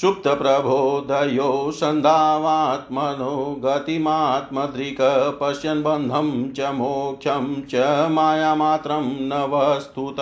सुप्तप्रबोधयो 0.00 1.70
सन्धावात्मनो 1.70 3.60
गतिमात्मदृक् 3.64 5.38
पश्यन् 5.40 5.82
बन्धं 5.82 6.52
च 6.52 6.60
मोक्षं 6.60 7.62
च 7.62 7.72
मायामात्रं 8.10 9.28
न 9.28 9.32
वस्तुत 9.32 10.16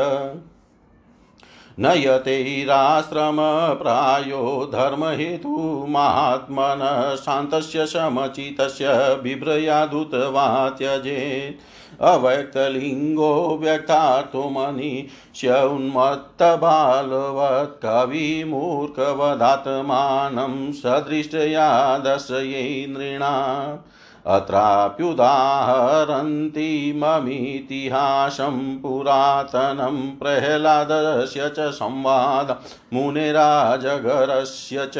न 1.79 1.93
यतैराश्रमप्रायो 1.97 4.69
धर्महेतुमात्मन 4.73 7.15
शान्तस्य 7.15 7.85
समचितस्य 7.85 9.19
बिभ्रयादुतवा 9.23 10.69
त्यजेत् 10.69 11.59
अव्यक्तलिङ्गो 12.01 13.57
व्यक्तार्थोमनीष्य 13.61 15.63
उन्मत्तबालवत् 15.63 17.83
कविमूर्खवदात्मानं 17.83 20.71
सदृष्टया 20.71 21.97
दर्शयै 21.97 22.85
नृणाम् 22.89 23.77
अत्राप्युदाहरन्ति 24.25 26.93
ममितिहासं 26.95 28.79
पुरातनं 28.79 30.15
प्रह्लादस्य 30.15 31.49
च 31.49 31.55
संवाद 31.59 32.61
मुनिराजगरस्य 32.93 34.89
च। 34.93 34.97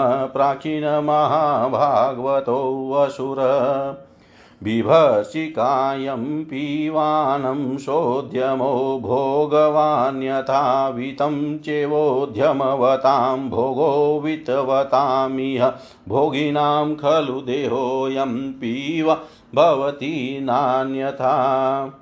बिभर्षिकायं 4.63 6.43
पीवानं 6.43 7.78
सोद्यमो 7.78 9.00
भोगवान्यथावितं 9.04 11.58
चेवोद्यमवतां 11.58 13.50
भोगो 13.50 14.19
वितवतामिह 14.19 15.74
भोगिनां 16.08 16.95
खलु 16.95 17.41
देहोऽयं 17.41 18.54
पीवा 18.54 19.17
भवति 19.56 20.39
नान्यथा 20.41 22.00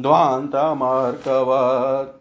ध्वान्तमर्कवत् 0.00 2.16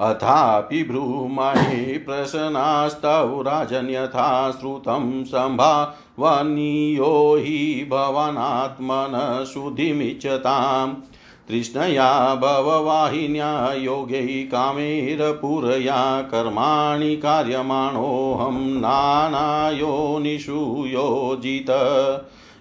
अथापि 0.00 0.84
भ्रूमणि 0.84 2.04
प्रसन्नास्तौ 2.06 3.42
राजन्यथा 3.42 4.50
श्रुतं 4.50 5.24
सम्भावनीयो 6.18 7.36
हि 7.40 7.86
भवानात्मन 7.90 9.44
शुद्धिमिच्छताम् 9.44 10.94
तृष्णया 11.48 12.34
भववाहिन्या 12.34 13.72
योगै 13.72 14.48
कामेरपुरया 14.52 16.22
कर्माणि 16.32 17.16
कार्यमाणोऽहं 17.16 18.80
नानायोनिषु 18.80 20.84
योजित 20.86 21.70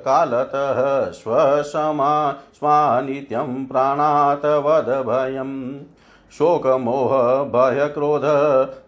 कालतः 0.06 1.10
स्वसमा 1.10 2.36
स्वानित्यं 2.54 3.66
प्राणात् 3.66 4.46
वदभयम्। 4.66 5.80
शोकमोहभयक्रोध 6.32 8.22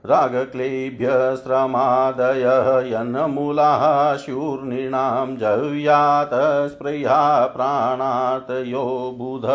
रागक्लेभ्यस्त्रमादयः 0.07 2.81
यन्मूलाः 2.81 4.17
शूर्णीणां 4.17 5.37
जह्यात् 5.37 6.71
स्पृहा 6.71 7.47
प्राणात् 7.47 8.51
यो 8.51 9.15
बुध 9.19 9.51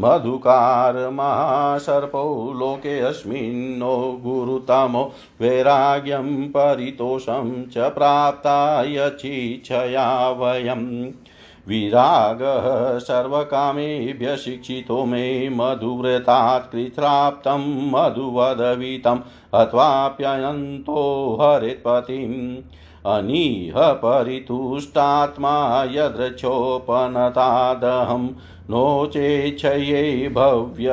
मधुकारमहासर्पौ 0.00 2.52
लोकेऽस्मिन्नो 2.56 4.20
गुरुतमो, 4.24 5.12
वैराग्यं 5.40 6.48
परितोषं 6.48 7.66
च 7.66 7.78
प्राप्ता 7.78 8.82
यचिच्छया 8.82 10.30
वयम्। 10.30 11.10
विरागः 11.68 12.98
सर्वकामेभ्य 12.98 14.36
शिक्षितो 14.36 15.04
मे 15.04 15.48
मधुव्रतात् 15.48 16.70
कृत्राप्तं 16.72 17.62
मधुवदवितम् 17.92 19.20
अथवाप्ययन्तो 19.60 21.02
हरेत्पतिम् 21.40 22.56
अनीह 23.06 23.74
परितुष्टात्मा 24.02 25.54
यदृच्छोपनतादहं 25.92 26.52
नो 28.70 28.84
चेच्छये 29.14 30.28
भव्यहानिमाहिरिव 30.36 30.86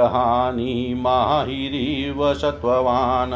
सत्त्ववान् 2.34 3.36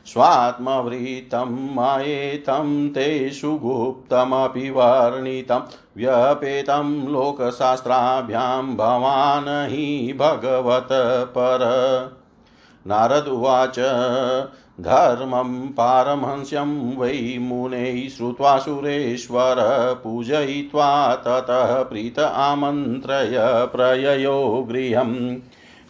स्वात्मवृतं 0.06 1.74
मायेतं 1.74 2.88
ते 2.88 3.30
सुगुप्तमपि 3.30 4.70
वर्णितं। 4.70 5.60
व्यपेतं 5.96 7.12
लोकशास्त्राभ्यां 7.12 8.76
भवान् 8.76 9.70
हि 9.70 10.12
भगवत 10.12 10.88
पर। 11.38 11.58
नारद 12.86 13.28
उवाच 13.28 13.78
धर्मं 14.80 15.68
पारमहंस्यं 15.68 16.96
वै 16.96 17.38
मुनैः 17.38 18.08
श्रुत्वा 18.08 18.58
सुरेश्वर 18.58 19.56
पूजयित्वा 20.04 21.14
ततः 21.14 21.82
प्रीत 21.82 22.18
आमन्त्रय 22.18 23.38
प्रययो 23.76 24.66
गृहम्। 24.68 25.36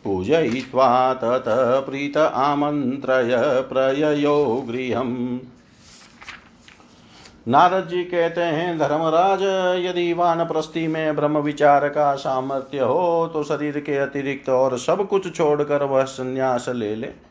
पूजयित्वा 0.04 1.14
ततः 1.14 1.80
प्रीत 1.80 2.16
आमन्त्रय 2.16 3.36
प्रययो 3.72 4.64
गृहम्। 4.68 5.38
नारद 7.48 7.88
जी 7.88 8.04
कहते 8.04 8.40
हैं, 8.40 8.78
धर्मराज, 8.78 9.42
यदि 9.86 10.12
वान 10.12 10.44
प्रस्थि 10.44 10.86
में 10.86 11.16
ब्रह्म 11.16 11.38
विचार 11.38 11.88
का 11.88 12.14
सामर्थ्य 12.14 12.78
हो 12.78 13.30
तो 13.32 13.42
शरीर 13.42 13.80
के 13.80 13.96
अतिरिक्त 13.96 14.48
और 14.48 14.78
सब 14.78 15.08
कुछ 15.08 15.36
छोड़कर 15.36 15.82
वह 15.82 16.02
संन्यास 16.02 16.68
ले 16.68 16.94
ले। 16.94 17.27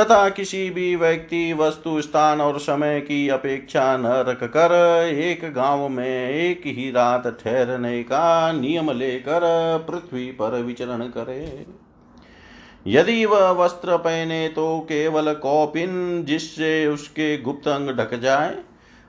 तथा 0.00 0.28
किसी 0.28 0.68
भी 0.70 0.94
व्यक्ति 0.96 1.52
वस्तु, 1.52 2.00
स्थान 2.02 2.40
और 2.40 2.58
समय 2.60 3.00
की 3.00 3.28
अपेक्षा 3.28 3.96
न 3.96 4.06
रख 4.28 4.42
कर 4.44 4.72
एक 5.14 5.52
गाँव 5.52 5.88
में 5.88 6.30
एक 6.30 6.62
ही 6.66 6.90
रात 6.90 7.26
ठहरने 7.40 8.02
का 8.02 8.52
नियम 8.52 8.90
लेकर 8.90 9.40
पृथ्वी 9.90 10.26
पर 10.32 10.62
विचरण 10.62 11.02
करे। 11.08 11.66
यदि 12.86 13.24
वह 13.24 13.50
वस्त्र 13.54 13.96
पहने 13.96 14.46
तो 14.48 14.78
केवल 14.80 15.32
कौपिन 15.32 16.24
जिससे 16.24 16.86
उसके 16.86 17.36
गुप्त 17.38 17.68
अंग 17.68 17.90
ढक 17.90 18.14
जाए 18.14 18.56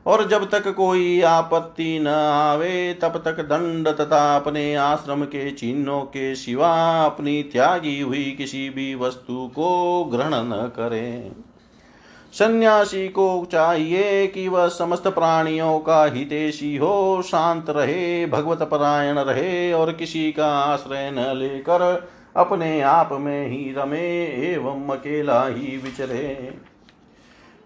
और 0.09 0.27
जब 0.27 0.49
तक 0.49 0.67
कोई 0.67 1.21
आपत्ति 1.21 1.99
न 1.99 2.07
आवे, 2.07 2.93
तब 2.93 3.21
तक 3.25 3.39
दंड 3.39 3.87
तथा 3.87 4.35
अपने 4.35 4.75
आश्रम 4.75 5.23
के 5.23 5.51
चिन्हों 5.51 6.01
के 6.01 6.35
सिवा 6.35 7.05
अपनी 7.05 7.43
त्यागी 7.43 7.99
हुई 8.01 8.35
किसी 8.37 8.69
भी 8.69 8.95
वस्तु 8.95 9.47
को 9.47 10.03
ग्रहण 10.03 10.31
न 10.33 10.71
करे। 10.75 11.31
सन्यासी 12.33 13.07
को 13.07 13.47
चाहिए 13.51 14.27
कि 14.27 14.47
वह 14.47 14.67
समस्त 14.67 15.07
प्राणियों 15.07 15.79
का 15.79 16.03
हितेशी 16.05 16.77
हो, 16.77 17.21
शांत 17.21 17.69
रहे, 17.69 18.25
भगवत 18.25 18.63
परायण 18.63 19.19
रहे 19.19 19.73
और 19.73 19.91
किसी 19.93 20.31
का 20.31 20.47
आश्रय 20.47 21.11
न 21.11 21.37
लेकर 21.37 22.09
अपने 22.35 22.81
आप 22.81 23.09
में 23.11 23.47
ही 23.47 23.73
रमे 23.77 24.25
एवं 24.53 24.89
अकेला 24.89 25.45
ही 25.47 25.77
विचरे। 25.77 26.68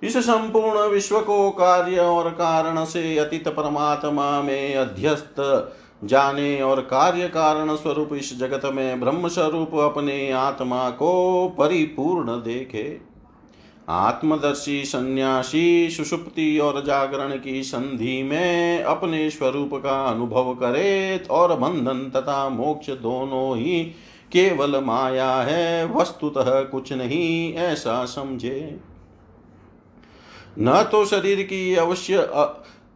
इस 0.04 0.18
संपूर्ण 0.18 0.88
विश्व 0.89 1.20
को 1.20 1.52
कार्य 1.52 2.00
और 2.00 2.30
कारण 2.30 2.86
से 2.86 3.18
अतीत 3.18 3.48
परमात्मा 3.48 4.42
में 4.42 4.76
अध्यस्त 4.76 5.36
जाने 6.04 6.62
और 6.62 6.82
कार्य 6.82 7.28
कारण 7.28 7.76
स्वरूप 7.76 8.10
इस 8.13 8.39
जगत 8.39 8.62
में 8.66 9.00
ब्रह्म 9.00 9.28
स्वरूप 9.28 9.76
अपने 9.76 10.32
आत्मा 10.32 10.89
को 10.89 11.48
परिपूर्ण 11.60 12.32
देखे। 12.32 13.02
आत्मदर्शी, 13.89 14.84
सन्यासी, 14.86 15.89
सुषुप्ति 15.89 16.60
और 16.60 16.84
जागरण 16.86 17.39
की 17.39 17.63
संधि 17.63 18.24
में 18.24 18.84
अपने 18.84 19.30
स्वरूप 19.30 19.70
का 19.74 20.04
अनुभव 20.06 20.54
करे 20.54 21.18
और 21.32 21.56
बंधन 21.56 22.12
तथा 22.16 22.50
मोक्ष 22.50 22.89
दोनों 22.89 23.58
ही 23.58 23.84
केवल 24.32 24.84
माया 24.84 25.36
है, 25.36 25.86
वस्तुतः 25.86 26.62
कुछ 26.62 26.94
नहीं, 26.94 27.54
ऐसा 27.54 28.06
समझे। 28.06 28.92
न 30.60 30.84
तो 30.92 31.06
शरीर 31.06 31.42
की 31.42 31.76
अवश्य 31.76 32.18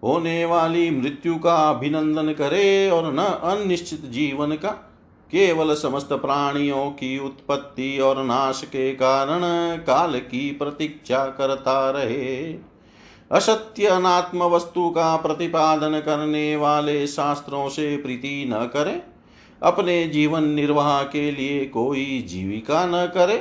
होने 0.04 0.43
वाली 0.46 0.89
मृत्यु 0.91 1.36
का 1.36 1.56
अभिनंदन 1.70 2.32
करे 2.34 2.89
और 2.89 3.13
न 3.13 3.20
अनिश्चित 3.20 4.06
जीवन 4.06 4.52
का, 4.52 4.70
केवल 5.32 5.74
समस्त 5.76 6.13
प्राणियों 6.13 6.86
की 6.91 7.17
उत्पत्ति 7.20 8.00
और 8.00 8.24
नाश 8.24 8.62
के 8.65 8.91
कारण 8.91 9.41
काल 9.78 10.20
की 10.20 10.52
प्रतीक्षा 10.52 11.26
करता 11.28 11.89
रहे। 11.91 12.56
असत्य 13.32 13.86
अनात्म 13.86 14.43
वस्तु 14.43 14.89
का 14.89 15.15
प्रतिपादन 15.15 16.00
करने 16.00 16.56
वाले 16.56 17.06
शास्त्रों 17.08 17.67
से 17.70 17.96
प्रीति 17.98 18.46
न 18.50 18.65
करे, 18.65 19.02
अपने 19.63 20.04
जीवन 20.08 20.43
निर्वाह 20.43 21.04
के 21.04 21.32
लिए 21.32 21.65
कोई 21.65 22.26
जीविका 22.28 22.86
न 22.86 23.06
करे 23.08 23.38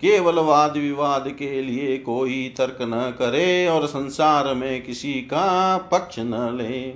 केवल 0.00 0.38
वाद 0.38 0.76
विवाद 0.76 1.24
के 1.28 1.62
लिए 1.62 1.98
कोई 1.98 2.54
तर्क 2.58 2.78
न 2.80 3.14
करे 3.18 3.66
और 3.66 3.86
संसार 3.86 4.54
में 4.54 4.82
किसी 4.82 5.12
का 5.12 5.76
पक्ष 5.76 6.18
न 6.18 6.58
ले। 6.62 6.94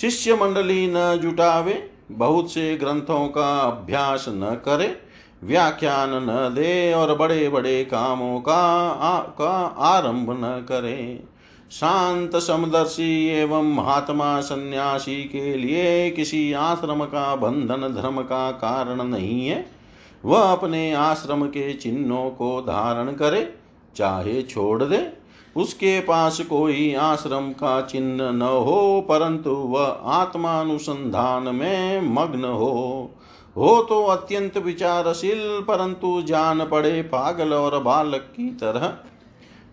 शिष्य 0.00 0.34
मंडली 0.34 0.86
न 0.90 1.18
जुटावे 1.22 1.90
बहुत 2.10 2.50
से 2.50 2.76
ग्रंथों 2.76 3.28
का 3.28 3.58
अभ्यास 3.58 4.26
न 4.28 4.62
करे 4.64 4.96
व्याख्यान 5.44 6.10
न 6.10 6.54
दे 6.54 6.92
और 6.92 7.14
बड़े 7.14 7.48
बड़े 7.48 7.84
कामों 7.84 8.40
का 8.40 8.88
आ, 8.90 9.18
का 9.20 9.74
आरंभ 9.78 10.30
न 10.30 10.66
करे। 10.68 11.22
शांत 11.70 12.36
समदर्शी 12.36 13.26
एवं 13.28 13.74
महात्मा 13.74 14.40
सन्यासी 14.40 15.24
के 15.24 15.54
लिए 15.54 16.10
किसी 16.10 16.52
आश्रम 16.52 17.04
का 17.04 17.36
बंधन 17.36 18.00
धर्म 18.00 18.22
का 18.22 18.50
कारण 18.50 19.02
नहीं 19.04 19.48
है। 19.48 19.75
वह 20.24 20.40
अपने 20.40 20.92
आश्रम 20.92 21.46
के 21.46 21.72
चिन्हों 21.72 22.30
को 22.30 22.60
धारण 22.60 23.12
करे, 23.12 23.54
चाहे 23.96 24.42
छोड़ 24.42 24.82
दे। 24.82 25.12
उसके 25.56 26.00
पास 26.00 26.40
कोई 26.40 26.94
आश्रम 26.94 27.50
का 27.50 27.80
चिन्ह 27.80 28.30
न 28.30 28.42
हो, 28.42 29.06
परंतु 29.08 29.50
वह 29.50 29.86
आत्मानुसंधान 30.04 31.42
में 31.42 32.00
मग्न 32.00 32.44
हो। 32.44 33.10
हो 33.56 33.82
तो 33.82 34.02
अत्यंत 34.04 34.58
विचारशील, 34.58 35.60
परंतु 35.60 36.22
जान 36.22 36.64
पड़े 36.66 37.02
पागल 37.02 37.54
और 37.54 37.82
बालक 37.82 38.32
की 38.36 38.48
तरह। 38.48 38.94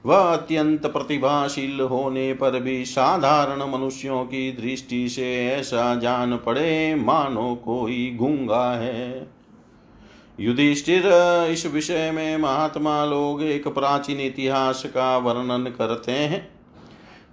वह 0.05 0.17
अत्यंत 0.17 0.85
प्रतिभाशील 0.85 1.81
होने 1.81 2.33
पर 2.33 2.59
भी 2.59 2.85
साधारण 2.85 3.71
मनुष्यों 3.71 4.23
की 4.23 4.51
दृष्टि 4.51 5.09
से 5.09 5.47
ऐसा 5.47 5.95
जान 5.95 6.37
पड़े, 6.37 6.95
मानो 6.95 7.55
कोई 7.55 8.17
गूँगा 8.19 8.71
है। 8.71 9.42
युधिष्ठिर, 10.39 11.03
इस 11.51 11.65
विषय 11.65 12.11
में 12.11 12.37
महात्मा 12.37 13.05
लोग 13.05 13.43
एक 13.43 13.67
प्राचीन 13.67 14.19
इतिहास 14.19 14.83
का 14.85 15.17
वर्णन 15.17 15.69
करते 15.69 16.11
हैं। 16.11 16.47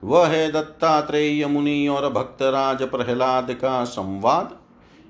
वह 0.04 0.26
है 0.26 0.50
दत्तात्रेय 0.52 1.46
मुनि 1.46 1.88
और 1.88 2.08
भक्तराज 2.12 2.82
प्रहलाद 2.82 3.52
का 3.52 3.84
संवाद। 3.84 4.58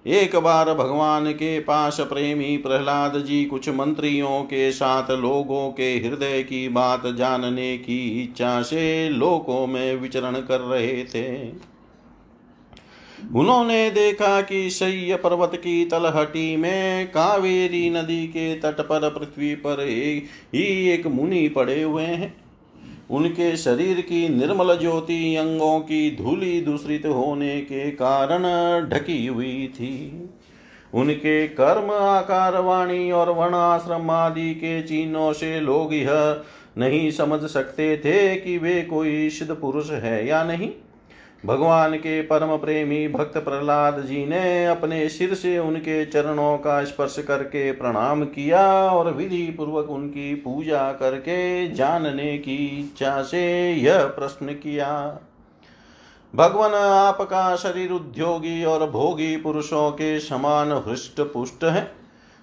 एक 0.07 0.37
बार 0.37 0.73
भगवान 0.75 1.31
के 1.33 1.59
पास 1.61 2.01
प्रेमी 2.01 2.57
प्रहलाद 2.57 3.19
जी 3.19 3.45
कुछ 3.45 3.69
मंत्रियों 3.69 4.43
के 4.43 4.71
साथ 4.73 5.11
लोगों 5.11 5.71
के 5.71 5.91
हृदय 5.99 6.43
की 6.43 6.69
बात 6.69 7.07
जानने 7.07 7.77
की 7.79 8.23
इच्छा 8.23 8.63
से 8.63 9.09
लोकों 9.09 9.67
में 9.67 9.95
विचरण 9.97 10.41
कर 10.41 10.61
रहे 10.61 11.05
थे। 11.05 11.70
उन्होंने 13.35 13.91
देखा 13.91 14.43
कि 14.43 14.71
शय्य 14.71 15.17
पर्वत 15.17 15.53
की 15.55 15.85
तलहटी 15.85 16.57
में 16.57 17.11
कावेरी 17.11 17.91
नदी 17.91 18.27
के 18.27 18.55
तट 18.55 18.81
पर, 18.81 19.09
पृथ्वी 19.11 19.55
पर 19.55 19.81
एक 19.81 20.25
ही 20.55 20.89
एक 20.89 21.07
मुनि 21.07 21.49
पड़े 21.49 21.83
हुए 21.83 22.03
हैं। 22.03 22.37
उनके 23.11 23.57
शरीर 23.57 24.01
की 24.01 24.29
निर्मल 24.29 24.79
ज्योति 24.79 25.37
अंगों 25.37 25.81
की 25.81 26.17
धूली 26.17 26.61
दूषित 26.61 27.07
होने 27.07 27.61
के 27.61 27.91
कारण 27.91 28.43
ढकी 28.89 29.27
हुई 29.27 29.73
थी। 29.75 30.29
उनके 30.95 31.49
कर्म, 31.49 31.91
आकार, 31.91 32.59
वाणी 32.59 33.11
और 33.11 33.31
वर्ण 33.31 33.55
आश्रम 33.55 34.11
आदि 34.11 34.55
के 34.55 34.83
चिन्हों 34.83 35.33
से 35.33 35.61
लोग 35.61 35.95
यह 35.95 36.43
नहीं 36.79 37.11
समझ 37.11 37.51
सकते 37.51 37.97
थे 37.97 38.37
कि 38.37 38.59
वे 38.59 38.83
कोई 38.83 39.31
सिद्ध 39.31 39.53
पुरुष 39.53 39.91
है 39.91 40.27
या 40.27 40.45
नहीं। 40.45 40.71
भगवान 41.47 41.95
के 41.97 42.23
परम 42.23 42.57
प्रेमी 42.57 43.09
भक्त 43.09 43.39
प्रहलाद 43.39 44.01
जी 44.01 44.27
ने 44.27 44.67
अपने 44.67 45.09
सिर 45.09 45.35
से 45.35 45.59
उनके 45.59 46.05
चरणों 46.07 46.59
का 46.59 46.85
स्पर्श 46.85 47.17
करके 47.29 47.73
प्रणाम 47.73 48.25
किया 48.25 48.87
और 48.87 49.13
विधि 49.13 49.55
पूर्वक 49.57 49.91
उनकी 49.91 50.35
पूजा 50.35 50.93
करके 50.93 51.71
जानने 51.71 52.39
की 52.39 52.57
इच्छा 52.57 53.23
से 53.23 53.73
यह 53.73 54.05
प्रश्न 54.05 54.47
किया। 54.47 55.19
भगवान, 56.35 56.75
आपका 56.75 57.57
शरीर 57.57 57.91
उद्योगी 57.91 58.65
और 58.65 58.91
भोगी 58.91 59.37
पुरुषों 59.37 59.91
के 59.91 60.21
समान 60.21 60.73
हृष्ट 60.73 61.21
पुष्ट 61.21 61.65
है। 61.65 62.00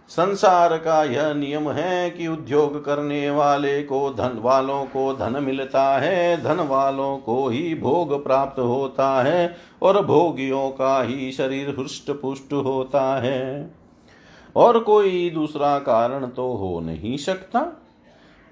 संसार 0.09 0.77
का 0.77 1.03
यह 1.03 1.33
नियम 1.33 1.69
है 1.69 2.09
कि 2.09 2.27
उद्योग 2.27 2.85
करने 2.85 3.29
वाले 3.29 3.83
को 3.83 4.09
धन 4.09 4.39
वालों 4.41 4.85
को 4.85 5.13
धन 5.13 5.43
मिलता 5.43 5.97
है, 5.97 6.43
धन 6.43 6.59
वालों 6.59 7.17
को 7.17 7.47
ही 7.49 7.75
भोग 7.75 8.23
प्राप्त 8.23 8.59
होता 8.59 9.23
है 9.23 9.55
और 9.81 10.05
भोगियों 10.05 10.69
का 10.69 11.03
ही 11.03 11.31
शरीर 11.31 11.75
हृष्ट 11.79 12.11
पुष्ट 12.11 12.53
होता 12.53 13.21
है। 13.21 13.71
और 14.55 14.79
कोई 14.79 15.29
दूसरा 15.29 15.79
कारण 15.79 16.25
तो 16.27 16.53
हो 16.53 16.79
नहीं 16.79 17.17
सकता। 17.17 17.83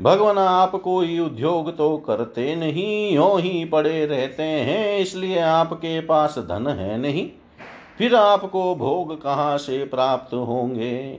भगवान 0.02 0.38
आप 0.38 0.72
कोई 0.72 1.20
उद्योग 1.20 1.78
तो 1.78 1.98
करते 1.98 2.56
नहीं, 2.56 3.16
यो 3.16 3.36
ही 3.36 3.66
पड़े 3.66 4.06
रहते 4.06 4.44
हैं, 4.44 5.00
इसलिए 5.00 5.40
आपके 5.40 6.00
पास 6.02 6.40
धन 6.40 6.68
है 6.68 6.98
नहीं। 6.98 7.30
फिर 7.98 8.16
आपको 8.16 8.76
भोग 8.76 9.24
कहाँ 9.24 9.58
से 9.58 9.84
प्राप्त 9.86 10.34
होंगे? 10.34 11.18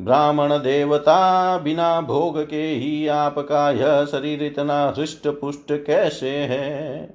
ब्राह्मण 0.00 0.48
देवता 0.48 1.58
बिना 1.58 2.00
भोग 2.00 2.50
के 2.50 2.62
ही 2.62 3.06
आपका 3.06 3.70
यह 3.70 4.04
शरीर 4.04 4.42
इतना 4.42 4.94
हृष्ट 4.98 5.28
पुष्ट 5.28 5.84
कैसे 5.86 6.30
है? 6.30 7.14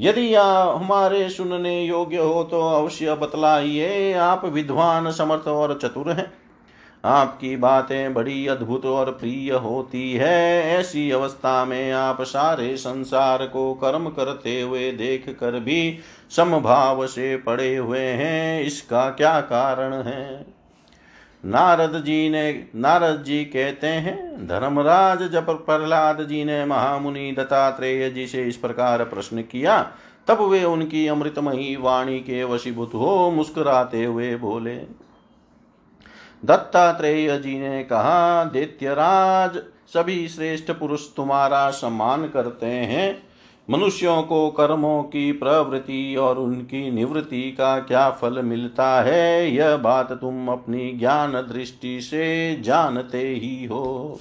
यदि 0.00 0.34
आप 0.34 0.82
हमारे 0.82 1.28
सुनने 1.30 1.84
योग्य 1.84 2.16
हो 2.16 2.44
तो 2.44 2.60
अवश्य 2.60 3.14
बतलाइए, 3.14 4.12
आप 4.12 4.44
विद्वान, 4.44 5.10
समर्थ 5.10 5.48
और 5.48 5.78
चतुर 5.82 6.10
हैं। 6.12 6.32
आपकी 7.04 7.56
बातें 7.56 8.14
बड़ी 8.14 8.46
अद्भुत 8.46 8.86
और 8.86 9.10
प्रिय 9.10 9.52
होती 9.52 10.12
है। 10.12 10.62
ऐसी 10.78 11.10
अवस्था 11.10 11.64
में 11.64 11.92
आप 11.92 12.22
सारे 12.22 12.76
संसार 12.76 13.46
को 13.46 13.74
कर्म 13.74 14.08
करते 14.08 14.60
हुए 14.60 14.92
देख 14.92 15.36
कर 15.40 15.60
भी 15.60 15.98
समभाव 16.36 17.06
से 17.06 17.36
पड़े 17.36 17.76
हुए 17.76 18.00
हैं। 18.00 18.62
इसका 18.62 19.10
क्या 19.10 19.40
कारण 19.40 19.94
है? 19.94 20.61
नारद 21.44 22.04
जी 22.04 22.28
ने, 22.28 22.66
नारद 22.76 23.22
जी 23.22 23.44
कहते 23.44 23.86
हैं, 23.86 24.46
धर्मराज 24.46 25.30
जब 25.30 25.66
प्रहलाद 25.66 26.22
जी 26.22 26.44
ने 26.44 26.64
महामुनि 26.64 27.32
दत्तात्रेय 27.32 28.10
जी 28.10 28.26
से 28.26 28.44
इस 28.44 28.56
प्रकार 28.56 29.04
प्रश्न 29.04 29.42
किया, 29.42 29.92
तब 30.28 30.40
वे 30.40 30.64
उनकी 30.64 31.06
अमृतमयी 31.06 31.76
वाणी 31.76 32.20
के 32.20 32.44
वशीभूत 32.44 32.94
हो 32.94 33.30
मुस्कुराते 33.30 34.04
हुए 34.04 34.36
बोले। 34.36 34.76
दत्तात्रेय 36.44 37.38
जी 37.38 37.58
ने 37.58 37.84
कहा, 37.84 38.44
दैत्यराज, 38.44 39.56
सभी 39.94 40.28
श्रेष्ठ 40.28 40.70
पुरुष 40.70 41.00
तुम्हारा 41.16 41.70
सम्मान 41.70 42.28
करते 42.28 42.66
हैं। 42.66 43.31
मनुष्यों 43.70 44.22
को 44.22 44.50
कर्मों 44.50 45.02
की 45.02 45.32
प्रवृत्ति 45.32 46.16
और 46.16 46.38
उनकी 46.38 46.90
निवृत्ति 46.90 47.42
का 47.52 47.78
क्या 47.78 48.10
फल 48.10 48.42
मिलता 48.42 49.02
है? 49.02 49.50
यह 49.50 49.76
बात 49.76 50.12
तुम 50.12 50.48
अपनी 50.48 50.92
ज्ञान 50.92 51.32
दृष्टि 51.32 52.00
से 52.00 52.56
जानते 52.60 53.28
ही 53.28 53.64
हो। 53.64 54.20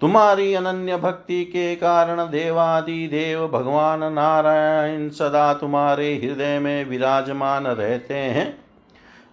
तुम्हारी 0.00 0.54
अनन्य 0.54 0.96
भक्ति 0.96 1.44
के 1.44 1.76
कारण 1.76 2.20
देवादि 2.20 3.06
देव 3.06 3.48
भगवान 3.48 4.12
नारायण 4.12 5.08
सदा 5.08 5.54
तुम्हारे 5.54 6.14
हृदय 6.14 6.58
में 6.58 6.84
विराजमान 6.84 7.66
रहते 7.66 8.14
हैं 8.14 8.58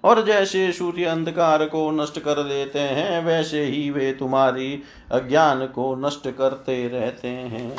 और 0.04 0.26
जैसे 0.26 0.72
सूर्य 0.72 1.06
अंधकार 1.06 1.66
को 1.66 1.92
नष्ट 1.92 2.20
कर 2.20 2.44
देते 2.44 2.80
हैं, 2.80 3.26
वैसे 3.26 3.64
ही 3.64 3.90
वे 3.90 4.12
तुम्हारी 4.14 4.80
अज्ञान 5.12 5.66
को 5.66 5.96
नष्ट 5.96 6.28
करते 6.28 6.88
रहते 6.88 7.28
हैं। 7.28 7.76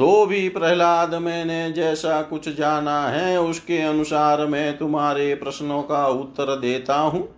तो 0.00 0.26
भी 0.26 0.48
प्रहलाद, 0.48 1.14
मैंने 1.14 1.72
जैसा 1.72 2.22
कुछ 2.22 2.56
जाना 2.56 3.08
है, 3.08 3.40
उसके 3.40 3.78
अनुसार 3.78 4.46
मैं 4.46 4.78
तुम्हारे 4.78 5.34
प्रश्नों 5.34 5.82
का 5.82 6.06
उत्तर 6.06 6.56
देता 6.56 6.94
हूँ। 6.94 7.28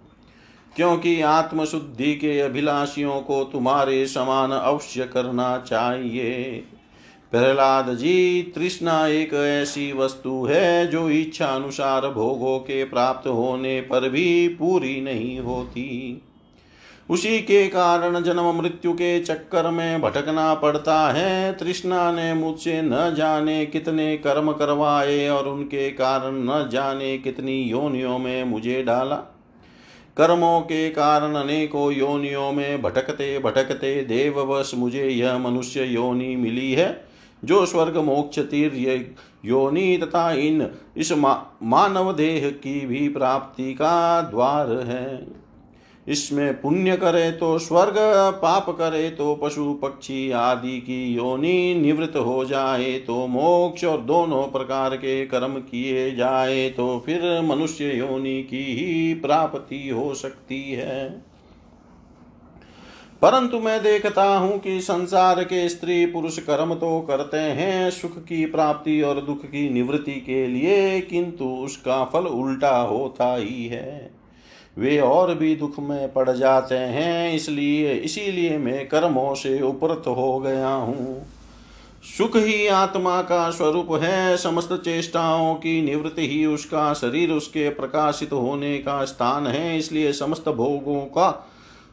क्योंकि 0.77 1.22
आत्मशुद्धि 1.22 2.14
के 2.14 2.40
अभिलाषियों 2.40 3.20
को 3.20 3.44
तुम्हारे 3.44 4.07
समान 4.07 4.51
अवश्य 4.51 5.05
करना 5.05 5.59
चाहिए। 5.59 6.64
प्रहलाद 7.31 7.94
जी, 7.94 8.42
तृष्णा 8.42 9.07
एक 9.07 9.35
ऐसी 9.35 9.92
वस्तु 9.92 10.46
है, 10.51 10.87
जो 10.87 11.11
इच्छा 11.11 11.46
अनुसार 11.46 12.09
भोगों 12.09 12.59
के 12.59 12.85
प्राप्त 12.85 13.29
होने 13.29 13.81
पर 13.81 14.09
भी 14.09 14.48
पूरी 14.48 15.01
नहीं 15.01 15.38
होती। 15.38 16.22
उसी 17.12 17.38
के 17.38 17.66
कारण 17.68 18.20
जन्म 18.22 18.51
मृत्यु 18.53 18.92
के 18.92 19.20
चक्कर 19.20 19.70
में 19.70 20.01
भटकना 20.01 20.55
पड़ता 20.55 21.12
है। 21.12 21.53
तृष्णा 21.53 22.12
ने 22.12 22.35
मुझसे 22.35 22.81
न 22.83 23.14
जाने 23.14 23.66
कितने 23.66 24.16
कर्म 24.16 24.53
करवाए 24.53 25.29
और 25.29 25.48
उनके 25.48 25.90
कारण 25.90 26.35
न 26.35 26.68
जाने 26.72 27.18
कितनी 27.18 27.62
योनियों 27.62 28.18
में 28.18 28.44
मुझे 28.44 28.83
डाला। 28.83 29.16
कर्मों 30.16 30.61
के 30.61 30.88
कारण 30.90 31.35
अनेकों 31.35 31.92
योनियों 31.92 32.53
में 32.53 32.83
भटकते 32.83 33.38
भटकते 33.38 33.94
देववश 34.05 34.72
मुझे 34.75 35.09
यह 35.09 35.38
मनुष्य 35.38 35.85
योनि 35.85 36.37
मिली 36.37 36.72
है 36.72 37.05
जो 37.44 37.66
स्वर्ग 37.66 37.96
मोक्ष 37.96 38.38
तीर 38.38 39.14
योनि 39.44 40.01
तथा 40.03 40.31
इन 40.33 40.68
इस 40.96 41.12
मा, 41.12 41.46
मानव 41.62 42.12
देह 42.12 42.51
की 42.51 42.87
भी 42.87 43.09
प्राप्ति 43.09 43.75
का 43.75 44.20
द्वार 44.20 44.70
है। 44.70 45.41
इसमें 46.06 46.60
पुण्य 46.60 46.96
करे 46.96 47.30
तो 47.30 47.58
स्वर्ग, 47.58 47.94
पाप 48.36 48.70
करे 48.70 49.10
तो 49.10 49.34
पशु 49.34 49.72
पक्षी 49.74 50.30
आदि 50.30 50.78
की 50.78 51.14
योनि 51.14 51.74
निवृत्त 51.74 52.16
हो 52.16 52.44
जाए 52.44 52.92
तो 52.98 53.26
मोक्ष 53.26 53.84
और 53.84 54.00
दोनों 54.00 54.42
प्रकार 54.48 54.96
के 54.96 55.24
कर्म 55.26 55.54
किए 55.60 56.10
जाए 56.14 56.68
तो 56.70 57.02
फिर 57.06 57.40
मनुष्य 57.42 57.92
योनि 57.92 58.42
की 58.42 58.64
ही 58.74 59.14
प्राप्ति 59.14 59.88
हो 59.88 60.14
सकती 60.14 60.62
है। 60.72 61.08
परंतु 63.22 63.58
मैं 63.60 63.82
देखता 63.82 64.24
हूँ 64.24 64.58
कि 64.58 64.80
संसार 64.80 65.42
के 65.44 65.68
स्त्री 65.68 66.06
पुरुष 66.06 66.38
कर्म 66.38 66.74
तो 66.74 67.00
करते 67.00 67.38
हैं, 67.38 67.90
सुख 67.90 68.18
की 68.18 68.46
प्राप्ति 68.46 69.00
और 69.02 69.20
दुख 69.20 69.44
की 69.44 69.68
निवृत्ति 69.70 70.12
के 70.12 70.46
लिए, 70.46 71.00
किंतु 71.00 71.44
उसका 71.44 72.04
फल 72.04 72.26
उल्टा 72.26 72.76
होता 72.76 73.34
ही 73.34 73.66
है। 73.66 74.21
वे 74.76 74.98
और 75.00 75.35
भी 75.35 75.54
दुख 75.56 75.78
में 75.78 76.12
पड़ 76.12 76.30
जाते 76.30 76.74
हैं, 76.74 77.35
इसलिए, 77.35 77.94
इसीलिए 77.94 78.58
मैं 78.58 78.88
कर्मों 78.88 79.35
से 79.35 79.61
उपरत 79.61 80.06
हो 80.08 80.38
गया 80.40 80.68
हूँ। 80.68 81.26
सुख 82.08 82.37
ही 82.37 82.66
आत्मा 82.66 83.20
का 83.22 83.50
स्वरूप 83.50 83.88
है, 84.02 84.37
समस्त 84.37 84.72
चेष्टाओं 84.85 85.54
की 85.54 85.80
निवृत्ति 85.82 86.26
ही 86.28 86.44
उसका 86.46 86.92
शरीर 86.94 87.30
उसके 87.30 87.68
प्रकाशित 87.68 88.32
होने 88.32 88.78
का 88.78 89.04
स्थान 89.04 89.46
है, 89.46 89.78
इसलिए 89.78 90.12
समस्त 90.12 90.48
भोगों 90.48 91.00
का, 91.08 91.30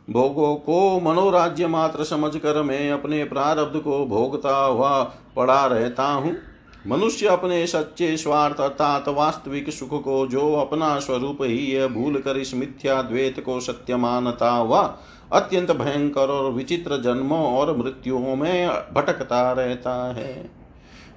भोगों 0.09 0.55
को 0.55 0.99
मनोराज्य 0.99 1.67
मात्र 1.67 2.03
समझकर 2.03 2.61
मैं 2.61 2.91
अपने 2.91 3.23
प्रारब्ध 3.23 3.79
को 3.79 4.05
भोगता 4.05 4.55
हुआ 4.57 5.03
पड़ा 5.35 5.65
रहता 5.65 6.03
हूँ। 6.03 6.35
मनुष्य 6.87 7.27
अपने 7.27 7.67
सच्चे 7.67 8.17
स्वार्थ 8.17 8.59
अर्थात 8.61 9.07
वास्तविक 9.07 9.69
सुख 9.69 10.03
को 10.03 10.27
जो 10.27 10.53
अपना 10.53 10.99
स्वरूप 10.99 11.37
ही 11.41 11.71
है 11.71 11.87
भूल 11.87 12.19
कर 12.19 12.37
इस 12.37 12.53
मिथ्या 12.53 13.01
द्वेत 13.01 13.39
को 13.39 13.59
सत्य 13.59 13.95
मानता 13.95 14.49
हुआ 14.49 14.99
अत्यंत 15.33 15.71
भयंकर 15.71 16.29
और 16.29 16.51
विचित्र 16.51 16.97
जन्मों 16.97 17.43
और 17.57 17.77
मृत्युओं 17.77 18.35
में 18.35 18.67
भटकता 18.69 19.51
रहता 19.51 20.13
है। 20.13 20.49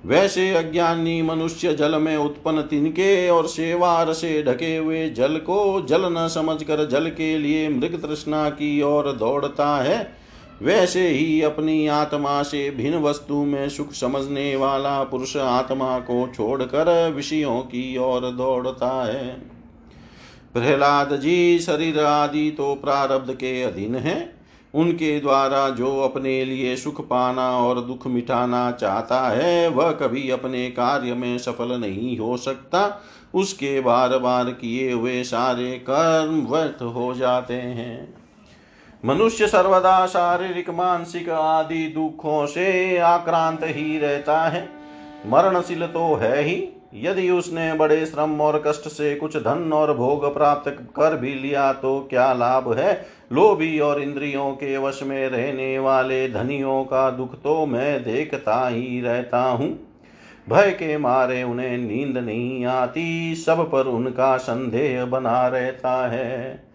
वैसे 0.06 0.54
अज्ञानी 0.54 1.22
मनुष्य 1.22 1.74
जल 1.74 1.94
में 1.94 2.16
उत्पन्न 2.16 2.62
तिनके 2.62 3.28
और 3.28 3.46
सेवार 3.46 4.12
से 4.12 4.42
ढके 4.42 4.76
हुए 4.76 5.10
जल 5.10 5.36
को 5.36 5.86
जल 5.88 6.04
न 6.04 6.28
समझकर 6.28 6.88
जल 6.88 7.08
के 7.10 7.38
लिए 7.38 7.68
मृग 7.68 8.02
तृष्णा 8.02 8.50
की 8.50 8.82
ओर 8.82 9.12
दौड़ता 9.12 9.76
है। 9.76 10.21
वैसे 10.62 11.08
ही 11.08 11.42
अपनी 11.42 11.86
आत्मा 11.86 12.42
से 12.42 12.70
भिन्न 12.70 12.98
वस्तु 12.98 13.34
में 13.34 13.68
सुख 13.68 13.92
समझने 13.92 14.56
वाला 14.56 15.04
पुरुष 15.04 15.36
आत्मा 15.36 15.98
को 15.98 16.32
छोड़कर 16.34 17.12
विषयों 17.12 17.60
की 17.60 17.96
ओर 17.96 18.30
दौड़ता 18.30 19.04
है। 19.04 19.32
प्रहलाद 20.52 21.16
जी 21.16 21.58
शरीर 21.58 22.00
आदि 22.00 22.50
तो 22.50 22.74
प्रारब्ध 22.74 23.32
के 23.32 23.62
अधीन 23.62 23.94
है। 23.94 24.34
उनके 24.74 25.20
द्वारा 25.20 25.68
जो 25.70 26.00
अपने 26.00 26.44
लिए 26.44 26.76
सुख 26.76 27.00
पाना 27.00 27.50
और 27.50 27.80
दुख 27.80 28.06
मिटाना 28.06 28.70
चाहता 28.70 29.28
है, 29.28 29.68
वह 29.68 29.90
कभी 29.90 30.30
अपने 30.30 30.68
कार्य 30.70 31.14
में 31.14 31.38
सफल 31.38 31.80
नहीं 31.80 32.18
हो 32.18 32.36
सकता। 32.36 33.02
उसके 33.34 33.80
बार 33.80 34.18
बार 34.18 34.44
किए 34.44 34.92
हुए 34.92 35.22
सारे 35.22 35.72
कर्म 35.72 36.46
व्यर्थ 36.46 36.82
हो 36.82 37.14
जाते 37.14 37.54
हैं। 37.54 38.21
मनुष्य 39.04 39.46
सर्वदा 39.46 40.06
शारीरिक, 40.06 40.70
मानसिक 40.70 41.28
आदि 41.28 41.86
दुखों 41.86 42.46
से 42.46 42.98
आक्रांत 42.98 43.60
ही 43.62 43.98
रहता 43.98 44.40
है। 44.42 44.68
मरणशील 45.26 45.86
तो 45.86 46.14
है 46.14 46.42
ही। 46.42 46.68
यदि 46.94 47.30
उसने 47.30 47.72
बड़े 47.72 48.06
श्रम 48.06 48.40
और 48.40 48.62
कष्ट 48.66 48.88
से 48.88 49.14
कुछ 49.14 49.36
धन 49.36 49.72
और 49.72 49.96
भोग 49.96 50.34
प्राप्त 50.34 50.70
कर 50.96 51.16
भी 51.16 51.34
लिया 51.34 51.72
तो 51.72 52.06
क्या 52.10 52.32
लाभ 52.32 52.72
है? 52.78 53.06
लोभी 53.32 53.78
और 53.80 54.02
इंद्रियों 54.02 54.50
के 54.52 54.76
वश 54.78 55.02
में 55.02 55.28
रहने 55.28 55.78
वाले 55.78 56.28
धनियों 56.28 56.84
का 56.84 57.10
दुख 57.10 57.34
तो 57.34 57.66
मैं 57.66 58.02
देखता 58.04 58.68
ही 58.68 59.00
रहता 59.00 59.42
हूँ। 59.42 59.78
भय 60.48 60.70
के 60.70 60.96
मारे 60.98 61.42
उन्हें 61.42 61.78
नींद 61.78 62.18
नहीं 62.18 62.64
आती, 62.64 63.34
सब 63.34 63.70
पर 63.70 63.86
उनका 63.86 64.36
संदेह 64.36 65.04
बना 65.04 65.46
रहता 65.48 66.10
है। 66.10 66.71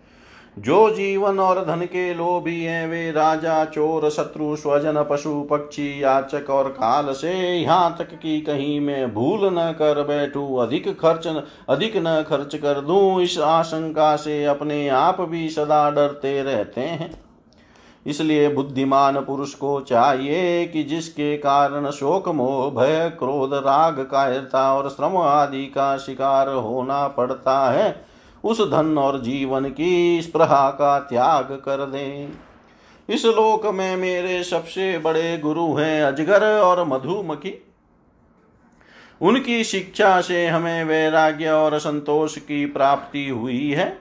जो 0.58 0.90
जीवन 0.90 1.40
और 1.40 1.66
धन 1.66 1.82
के 1.82 2.14
लोभी 2.14 2.64
हैं, 2.64 2.88
वे 2.88 3.12
राजा, 3.12 3.66
चोर, 3.66 4.10
शत्रु, 4.10 4.56
स्वजन, 4.56 5.06
पशु, 5.10 5.42
पक्षी, 5.42 6.04
याचक 6.04 6.50
और 6.50 6.70
काल 6.70 7.14
से 7.14 7.34
यहाँ 7.58 7.96
तक 8.00 8.20
कि 8.20 8.42
कहीं 8.42 8.80
मैं 8.80 9.14
भूल 9.14 9.40
न 9.44 9.72
कर 9.72 10.04
बैठू, 10.04 10.56
अधिक 10.56 11.00
खर्च 11.00 11.28
अधिक 11.70 11.98
न 11.98 12.26
खर्च 12.30 12.56
कर 12.56 12.82
दूँ, 12.82 13.22
इस 13.22 13.40
आशंका 13.40 14.16
से 14.16 14.46
अपने 14.46 14.90
आप 14.90 15.22
भी 15.22 15.50
सदा 15.50 15.90
डरते 15.92 16.44
रहते 16.44 16.82
हैं। 16.82 17.24
इसलिए 18.06 18.50
बुद्धिमान 18.50 19.16
पुरुष 19.16 19.54
को 19.54 19.80
चाहिए 19.82 20.66
कि 20.66 20.84
जिसके 20.84 21.38
कारण 21.38 21.92
शोक, 21.92 22.30
मोह, 22.30 22.70
भय, 22.70 23.10
क्रोध, 23.20 23.54
राग, 23.54 24.00
कायरता 24.00 24.74
और 24.74 24.90
श्रम 24.90 25.18
आदि 25.18 25.66
का 25.66 25.98
शिकार 25.98 26.50
होना 26.50 27.08
पड़ता 27.08 27.72
है 27.72 28.17
उस 28.48 28.62
धन 28.62 28.98
और 28.98 29.22
जीवन 29.22 29.70
की 29.70 30.22
स्प्रहा 30.22 30.70
का 30.70 31.00
त्याग 31.00 31.44
कर 31.44 31.86
दें। 31.86 32.30
इस 33.10 33.26
लोक 33.26 33.66
में 33.66 33.98
मेरे 33.98 34.44
सबसे 34.44 34.98
बड़े 34.98 35.38
गुरु 35.38 35.74
हैं 35.76 36.04
अजगर 36.04 36.60
और 36.60 36.84
मधुमक्खी। 36.88 37.64
उनकी 39.22 39.64
शिक्षा 39.64 40.22
से 40.22 40.48
हमें 40.48 40.84
वैराग्य 40.84 41.50
और 41.50 41.80
संतोष 41.80 42.38
की 42.38 42.66
प्राप्ति 42.66 43.30
हुई 43.30 43.72
है। 43.72 44.00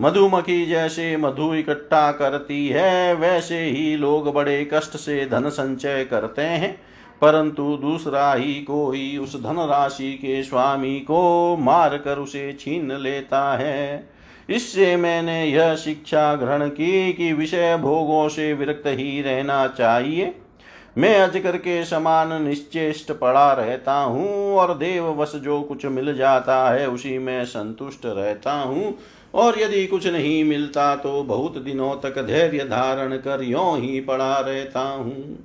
मधुमक्खी 0.00 0.66
जैसे 0.66 1.16
मधु 1.16 1.54
इकट्ठा 1.54 2.12
करती 2.12 2.68
है, 2.68 3.14
वैसे 3.14 3.58
ही 3.58 3.96
लोग 3.96 4.32
बड़े 4.34 4.70
कष्ट 4.72 4.96
से 4.96 5.26
धन 5.26 5.48
संचय 5.48 6.04
करते 6.04 6.42
हैं। 6.42 6.80
परंतु 7.22 7.76
दूसरा 7.76 8.32
ही 8.32 8.54
कोई 8.62 9.16
उस 9.18 9.36
धन 9.42 9.58
राशि 9.68 10.12
के 10.12 10.42
स्वामी 10.42 10.98
को 11.00 11.56
मार 11.56 11.96
कर 11.98 12.18
उसे 12.18 12.52
छीन 12.52 12.92
लेता 12.92 13.56
है। 13.56 14.08
इससे 14.48 14.96
मैंने 14.96 15.44
यह 15.44 15.74
शिक्षा 15.74 16.34
ग्रहण 16.34 16.68
की 16.68 17.12
कि 17.12 17.32
विषय 17.32 17.76
भोगों 17.76 18.28
से 18.28 18.52
विरक्त 18.54 18.86
ही 18.86 19.22
रहना 19.22 19.66
चाहिए। 19.68 20.34
मैं 20.98 21.18
अजकर 21.20 21.56
के 21.56 21.84
समान 21.84 22.42
निश्चेष्ट 22.42 23.12
पड़ा 23.12 23.52
रहता 23.52 23.94
हूँ 23.94 24.54
और 24.54 24.74
देववश 24.74 25.32
जो 25.34 25.60
कुछ 25.62 25.86
मिल 25.86 26.14
जाता 26.16 26.68
है 26.70 26.88
उसी 26.90 27.18
में 27.18 27.44
संतुष्ट 27.44 28.06
रहता 28.06 28.52
हूँ। 28.52 28.94
और 29.34 29.58
यदि 29.58 29.86
कुछ 29.86 30.06
नहीं 30.06 30.44
मिलता 30.44 30.94
तो 30.96 31.22
बहुत 31.22 31.58
दिनों 31.58 31.94
तक 32.02 32.22
धैर्य 32.22 32.64
धारण 32.64 33.16
कर 33.16 33.42
यों 33.42 33.78
ही 33.78 34.00
पड़ा 34.00 34.38
रहता 34.38 34.80
हूँ। 34.80 35.38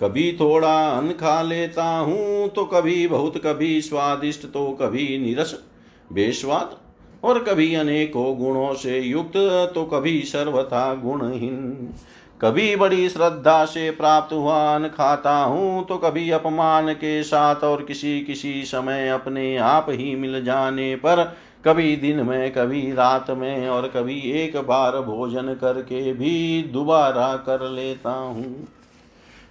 कभी 0.00 0.32
थोड़ा 0.40 0.74
अन्न 0.88 1.12
खा 1.12 1.40
लेता 1.42 1.84
हूँ 1.84 2.48
तो 2.48 2.64
कभी 2.66 3.06
बहुत, 3.08 3.36
कभी 3.36 3.80
स्वादिष्ट 3.80 4.46
तो 4.46 4.70
कभी 4.72 5.18
निरस, 5.18 5.54
बेस्वाद, 6.10 6.76
और 7.22 7.42
कभी 7.44 7.74
अनेकों 7.74 8.36
गुणों 8.38 8.72
से 8.74 8.98
युक्त 9.00 9.36
तो 9.74 9.84
कभी 9.86 10.20
सर्वथा 10.24 10.92
गुणहीन। 10.94 11.88
कभी 12.40 12.74
बड़ी 12.76 13.08
श्रद्धा 13.08 13.64
से 13.64 13.90
प्राप्त 13.90 14.32
हुआ 14.32 14.56
अन्न 14.74 14.88
खाता 14.88 15.34
हूँ 15.34 15.84
तो 15.86 15.96
कभी 15.98 16.30
अपमान 16.30 16.92
के 16.94 17.22
साथ 17.24 17.64
और 17.64 17.82
किसी 17.84 18.20
किसी 18.20 18.62
समय 18.64 19.08
अपने 19.08 19.56
आप 19.56 19.86
ही 19.90 20.14
मिल 20.16 20.44
जाने 20.44 20.94
पर, 20.96 21.24
कभी 21.64 21.96
दिन 21.96 22.20
में, 22.22 22.50
कभी 22.52 22.90
रात 22.92 23.30
में, 23.30 23.68
और 23.68 23.88
कभी 23.88 24.20
एक 24.34 24.56
बार 24.58 25.00
भोजन 25.02 25.54
करके 25.54 26.12
भी 26.12 26.62
दोबारा 26.72 27.34
कर 27.46 27.68
लेता 27.70 28.10
हूँ। 28.10 28.66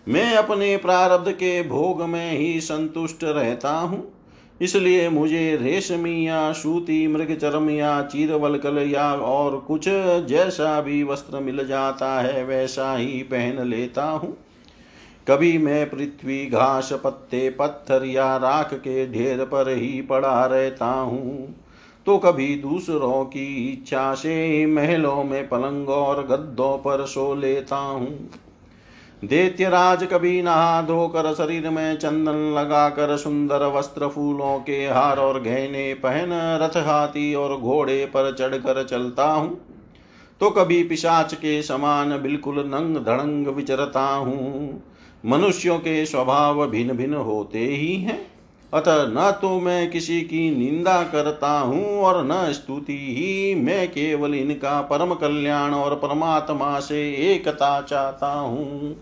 मैं 0.08 0.36
अपने 0.36 0.78
प्रारब्ध 0.78 1.32
के 1.32 1.64
भोग 1.64 2.02
में 2.02 2.32
ही 2.32 2.60
संतुष्ट 2.62 3.24
रहता 3.24 3.72
हूँ। 3.72 4.14
इसलिए 4.62 5.10
मुझे 5.10 5.56
रेशमी 5.56 6.28
या 6.28 6.52
सूती 6.52 7.08
मृग 7.08 7.36
चरम 7.38 7.70
या 7.70 8.02
चीरवलकल 8.02 8.78
या 8.78 9.14
और 9.14 9.58
कुछ 9.58 9.86
जैसा 10.28 10.82
भी 10.82 11.04
वस्त्र 11.04 11.40
मिल 11.40 11.68
जाता 11.68 12.22
है, 12.22 12.44
वैसा 12.46 12.96
ही 12.96 13.22
पहन 13.24 13.68
लेता 13.68 14.04
हूँ। 14.04 14.38
कभी 15.28 15.58
मैं 15.58 15.90
पृथ्वी 15.90 16.46
घास, 16.46 16.94
पत्ते, 16.94 17.50
पत्थर 17.50 18.06
या 18.06 18.38
राख 18.38 18.74
के 18.74 19.06
ढेर 19.12 19.46
पर 19.46 19.70
ही 19.70 20.02
पड़ा 20.02 20.46
रहता 20.46 20.86
हूँ। 20.86 21.56
तो 22.06 22.18
कभी 22.18 22.56
दूसरों 22.56 23.24
की 23.26 23.72
इच्छा 23.74 24.14
से 24.14 24.66
महलों 24.66 25.24
में 25.24 25.48
पलंग 25.50 25.90
और 25.90 26.28
गद्दों 26.28 26.78
पर 26.78 27.06
सो 27.06 27.34
लेता 27.36 27.76
हूँ। 27.76 28.30
दैत्यराज 29.24 30.04
कभी 30.04 30.42
नहा 30.42 30.82
धोकर 30.82 31.34
शरीर 31.34 31.70
में 31.70 31.98
चंदन 31.98 32.36
लगाकर 32.58 33.18
सुंदर 33.18 33.66
वस्त्र 33.66 34.08
फूलों 34.08 34.60
के 34.60 34.86
हार 34.88 35.20
और 35.20 35.42
गहने 35.42 35.94
पहन 35.94 36.30
रथ 36.62 36.78
हाथी 36.78 37.34
और 37.34 37.58
घोड़े 37.58 38.06
पर 38.06 38.32
चढ़कर 38.36 38.84
चलता 38.84 39.26
हूँ। 39.26 39.58
तो 40.42 40.50
कभी 40.50 40.84
पिशाच 40.84 41.34
के 41.34 41.62
समान 41.64 42.18
बिल्कुल 42.18 42.60
नंग 42.60 42.98
धड़ंग 42.98 43.48
विचरता 43.48 44.06
हूँ। 44.08 44.84
मनुष्यों 45.26 45.80
के 45.80 46.06
स्वभाव 46.06 46.68
भिन्न 46.68 46.94
भिन्न 46.94 47.14
होते 47.14 47.60
ही 47.60 47.96
हैं। 47.96 48.37
अतः 48.74 49.06
न 49.08 49.32
तो 49.42 49.60
मैं 49.60 49.90
किसी 49.92 50.22
की 50.22 50.50
निंदा 50.58 51.02
करता 51.04 51.52
हूँ 51.60 52.00
और 52.00 52.24
न 52.26 52.52
स्तुति 52.54 52.98
ही। 53.18 53.56
मैं 53.56 53.88
केवल 53.88 54.34
इनका 54.36 54.82
परम 54.82 55.14
कल्याण 55.14 55.74
और 55.74 55.96
परमात्मा 55.96 56.80
से 56.80 57.02
एकता 57.34 57.82
चाहता 57.82 58.32
हूँ। 58.32 58.96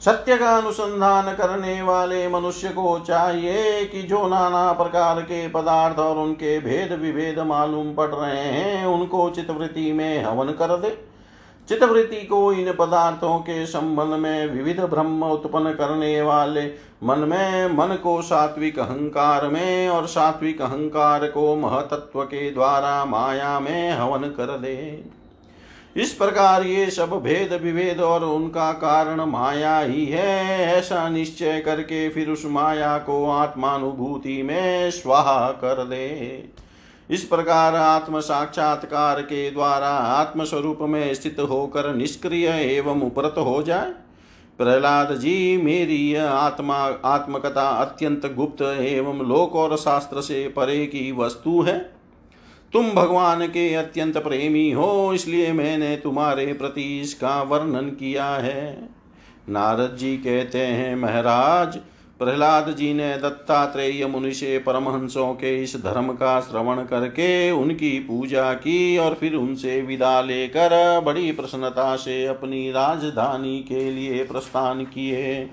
सत्य 0.00 0.36
का 0.36 0.56
अनुसंधान 0.56 1.32
करने 1.34 1.80
वाले 1.82 2.28
मनुष्य 2.28 2.68
को 2.68 2.98
चाहिए 2.98 3.84
कि 3.84 4.02
जो 4.02 4.26
नाना 4.28 4.72
प्रकार 4.72 5.20
के 5.20 5.48
पदार्थ 5.48 5.98
और 5.98 6.18
उनके 6.18 6.58
भेद 6.60 6.92
विभेद 6.92 7.38
मालूम 7.38 7.94
पड़ 7.94 8.10
रहे 8.10 8.44
हैं, 8.44 8.86
उनको 8.86 9.28
चितवृत्ति 9.30 9.92
में 9.92 10.24
हवन 10.24 10.52
कर 10.52 10.76
दे। 10.76 10.96
चितवृत्ति 11.68 12.16
को 12.16 12.52
इन 12.52 12.72
पदार्थों 12.72 13.38
के 13.38 13.66
संबंध 13.66 14.14
में 14.14 14.46
विविध 14.46 14.80
ब्रह्म 14.80 15.24
उत्पन्न 15.24 15.72
करने 15.72 16.22
वाले 16.22 16.62
मन 17.04 17.18
में, 17.18 17.76
मन 17.76 17.94
को 17.94 18.22
सात्विक 18.22 18.78
अहंकार 18.78 19.48
में 19.48 19.88
और 19.88 20.06
सात्विक 20.06 20.62
अहंकार 20.62 21.26
को 21.26 21.56
महतत्व 21.56 22.22
के 22.22 22.50
द्वारा 22.50 23.04
माया 23.04 23.60
में 23.60 23.90
हवन 23.90 24.20
कर 24.20 24.58
दे। 24.58 25.04
इस 25.96 26.12
प्रकार 26.12 26.62
ये 26.62 26.90
सब 26.90 27.10
भेद 27.10 27.52
विभेद 27.62 28.00
और 28.00 28.24
उनका 28.24 28.72
कारण 28.72 29.20
माया 29.20 29.78
ही 29.78 30.06
है। 30.06 30.58
ऐसा 30.76 31.08
निश्चय 31.08 31.60
करके 31.60 32.08
फिर 32.08 32.30
उस 32.30 32.42
माया 32.46 32.98
को 32.98 33.30
आत्मानुभूति 33.30 34.42
में 34.42 34.90
स्वाहा 34.90 35.50
कर 35.50 35.84
दे। 35.84 36.48
इस 37.10 37.24
प्रकार 37.24 37.74
आत्म 37.74 38.20
साक्षात्कार 38.20 39.22
के 39.22 39.50
द्वारा 39.50 39.88
आत्म 39.88 40.44
स्वरूप 40.44 40.78
में 40.82 41.14
स्थित 41.14 41.36
होकर 41.40 41.94
निष्क्रिय 41.94 42.48
एवं 42.48 43.00
उपरत 43.00 43.34
हो 43.38 43.62
जाए। 43.62 43.92
प्रहलाद 44.58 45.14
जी, 45.16 45.56
मेरी 45.56 46.10
यह 46.10 46.30
आत्मा, 46.30 46.76
आत्मकथा 47.04 47.68
अत्यंत 47.68 48.26
गुप्त 48.26 48.62
एवं 48.62 49.26
लोक 49.26 49.56
और 49.56 49.76
शास्त्र 49.76 50.20
से 50.20 50.48
परे 50.48 50.86
की 50.86 51.12
वस्तु 51.12 51.62
है। 51.62 51.78
तुम 52.72 52.90
भगवान 52.90 53.46
के 53.46 53.74
अत्यंत 53.74 54.18
प्रेमी 54.18 54.70
हो, 54.70 55.12
इसलिए 55.14 55.52
मैंने 55.52 55.96
तुम्हारे 55.96 56.52
प्रति 56.52 57.00
इसका 57.00 57.42
वर्णन 57.42 57.88
किया 57.88 58.26
है। 58.26 58.88
नारद 59.48 59.96
जी 59.96 60.16
कहते 60.16 60.58
हैं, 60.58 60.96
महाराज 60.96 61.78
प्रहलाद 62.18 62.74
जी 62.76 62.94
ने 62.94 63.16
दत्तात्रेय 63.16 64.06
मुनि 64.06 64.32
से 64.32 64.58
परमहंसों 64.58 65.34
के 65.34 65.62
इस 65.62 65.76
धर्म 65.76 66.12
का 66.12 66.40
श्रवण 66.40 66.84
करके 66.84 67.50
उनकी 67.50 67.98
पूजा 67.98 68.54
की 68.54 68.98
और 68.98 69.14
फिर 69.14 69.34
उनसे 69.34 69.82
विदा 69.82 70.20
लेकर 70.20 71.00
बड़ी 71.00 71.32
प्रसन्नता 71.32 71.96
से 71.96 72.26
अपनी 72.26 72.70
राजधानी 72.70 73.58
के 73.60 73.90
लिए 73.90 74.24
प्रस्थान 74.24 74.84
किए। 74.84 75.50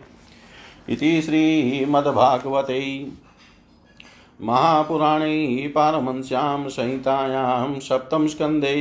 इति 0.89 1.21
श्रीमद्भागवते 1.21 3.07
महापुराणे 4.41 5.71
पारमंस्यां 5.75 6.69
संहितायां 6.69 7.79
सप्तं 7.79 8.27
स्कन्धे 8.27 8.73